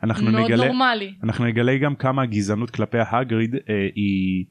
אנחנו 0.03 0.31
מאוד 0.31 0.45
נגלה 0.45 0.67
נורמלי. 0.67 1.15
אנחנו 1.23 1.45
נגלה 1.45 1.79
גם 1.79 1.97
כמה 1.97 2.23
הגזענות 2.23 2.71
כלפי 2.71 2.99
הגריד 3.11 3.55
אה, 3.55 3.61
היא 3.95 4.45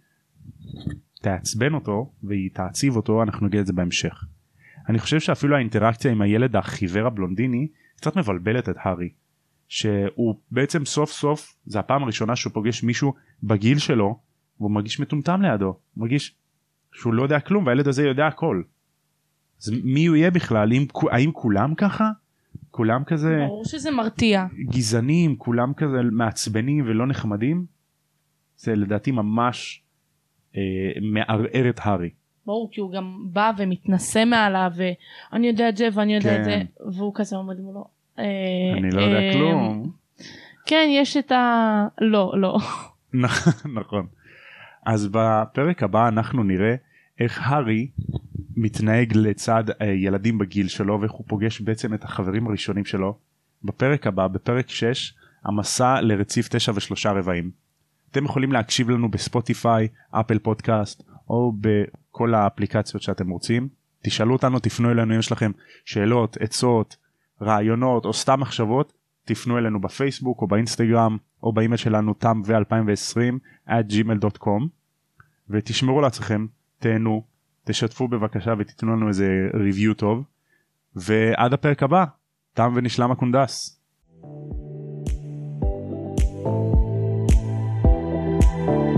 תעצבן 1.22 1.74
אותו 1.74 2.12
והיא 2.24 2.50
תעציב 2.54 2.96
אותו 2.96 3.24
אנחנו 3.24 3.48
נגיד 3.48 3.60
את 3.60 3.66
זה 3.66 3.74
בהמשך. 3.74 4.24
אני 4.90 5.00
חושב 5.00 5.20
שאפילו 5.20 5.56
האינטראקציה 5.56 6.12
עם 6.12 6.22
הילד 6.22 6.56
החיוור 6.56 7.08
הבלונדיני 7.08 7.68
קצת 7.96 8.16
מבלבלת 8.16 8.70
את 8.70 8.76
הארי. 8.80 9.10
שהוא 9.68 10.36
בעצם 10.52 10.86
סוף 10.86 11.12
סוף 11.12 11.56
זה 11.66 11.80
הפעם 11.80 12.04
הראשונה 12.04 12.36
שהוא 12.36 12.54
פוגש 12.54 12.84
מישהו 12.84 13.14
בגיל 13.44 13.78
שלו 13.78 14.20
והוא 14.60 14.72
מרגיש 14.72 15.00
מטומטם 15.00 15.42
לידו 15.42 15.78
מרגיש 15.98 16.36
שהוא 16.92 17.14
לא 17.14 17.24
יודע 17.24 17.40
כלום 17.40 17.66
והילד 17.66 17.88
הזה 17.88 18.08
יודע 18.08 18.28
הכל. 18.28 18.62
אז 19.64 19.74
מי 19.84 20.06
הוא 20.06 20.16
יהיה 20.16 20.32
בכלל 20.32 20.74
אם, 20.74 20.86
האם 21.12 21.32
כולם 21.32 21.76
ככה? 21.76 22.10
כולם 22.72 23.04
כזה 23.04 23.46
ברור 23.48 23.66
שזה 23.66 23.92
מרתיע. 23.92 24.46
גזענים 24.70 25.36
כולם 25.36 25.74
כזה 25.74 25.98
מעצבנים 26.12 26.86
ולא 26.88 27.08
נחמדים 27.08 27.66
זה 28.58 28.76
לדעתי 28.76 29.12
ממש 29.12 29.82
אה, 30.56 30.62
מערער 31.02 31.70
את 31.70 31.80
הארי. 31.84 32.10
ברור 32.46 32.70
כי 32.72 32.82
הוא 32.82 32.92
גם 32.92 33.18
בא 33.32 33.52
ומתנשא 33.58 34.24
מעליו 34.26 34.72
ואני 34.76 35.48
יודע 35.48 35.70
את 35.70 35.78
זה 35.78 35.88
ואני 35.94 36.16
יודע 36.16 36.30
כן. 36.30 36.40
את 36.40 36.46
זה 36.46 36.62
והוא 36.98 37.12
כזה 37.16 37.36
עומד 37.36 37.60
מולו. 37.60 37.86
אה, 38.20 38.24
אני 38.78 38.92
לא 38.92 39.02
יודע 39.02 39.20
אה, 39.20 39.34
כלום. 39.34 39.92
כן 40.66 40.88
יש 40.92 41.18
את 41.18 41.32
ה... 41.32 41.88
לא 42.02 42.34
לא. 42.38 42.58
נכון. 43.80 44.08
אז 44.86 45.08
בפרק 45.12 45.84
הבא 45.84 46.08
אנחנו 46.08 46.44
נראה 46.44 46.76
איך 47.20 47.42
הארי 47.52 47.88
מתנהג 48.58 49.18
לצד 49.18 49.64
אה, 49.82 49.88
ילדים 49.88 50.38
בגיל 50.38 50.68
שלו 50.68 51.02
ואיך 51.02 51.12
הוא 51.12 51.26
פוגש 51.28 51.62
בעצם 51.62 51.94
את 51.94 52.04
החברים 52.04 52.48
הראשונים 52.48 52.86
שלו. 52.86 53.18
בפרק 53.64 54.08
הבא 54.08 54.28
בפרק 54.28 54.70
6 54.70 55.14
המסע 55.44 56.02
לרציף 56.02 56.48
9 56.50 56.72
ושלושה 56.76 57.12
רבעים. 57.12 57.52
אתם 58.12 58.26
יכולים 58.26 58.52
להקשיב 58.52 58.90
לנו 58.90 59.12
בספוטיפיי, 59.12 59.88
אפל 60.12 60.40
פודקאסט 60.40 61.04
או 61.30 61.54
בכל 61.62 62.34
האפליקציות 62.34 63.04
שאתם 63.04 63.30
רוצים. 63.30 63.68
תשאלו 64.04 64.34
אותנו, 64.34 64.60
תפנו 64.60 64.92
אלינו 64.92 65.14
אם 65.14 65.20
יש 65.20 65.32
לכם 65.32 65.52
שאלות, 65.86 66.38
עצות, 66.40 66.98
רעיונות 67.42 68.06
או 68.06 68.14
סתם 68.14 68.40
מחשבות, 68.40 68.94
תפנו 69.26 69.58
אלינו 69.58 69.82
בפייסבוק 69.82 70.42
או 70.42 70.48
באינסטגרם 70.48 71.18
או 71.44 71.54
באימייל 71.54 71.78
שלנו 71.78 72.14
תם 72.14 72.42
ו-2020 72.46 73.70
at 73.70 73.92
gmail.com 73.92 74.68
ותשמרו 75.50 76.02
לעצמכם, 76.02 76.46
תהנו, 76.80 77.24
תשתפו 77.68 78.08
בבקשה 78.08 78.54
ותיתנו 78.58 78.96
לנו 78.96 79.08
איזה 79.08 79.50
ריוויו 79.54 79.94
טוב 79.94 80.24
ועד 80.96 81.54
הפרק 81.54 81.84
הבא, 81.84 82.06
תם 82.54 82.74
ונשלם 82.76 83.12
הקונדס. 83.12 83.82
תגבר 88.62 88.97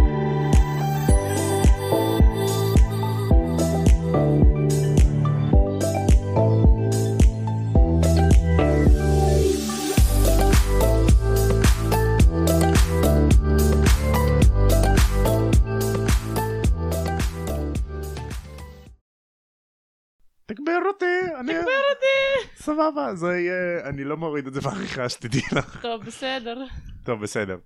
אני... 21.40 21.54
תגבר 21.54 21.82
אותי. 21.90 22.50
סבבה, 22.64 23.16
זה 23.16 23.28
יהיה, 23.28 23.90
אני 23.90 24.04
לא 24.04 24.18
מוריד 24.18 24.48
את 24.48 24.54
זה 24.54 24.62
בעריכה 24.62 25.10
שתדעי 25.10 25.42
לך. 25.52 25.82
טוב 25.82 26.04
בסדר. 26.04 26.58
טוב 27.04 27.22
בסדר. 27.22 27.58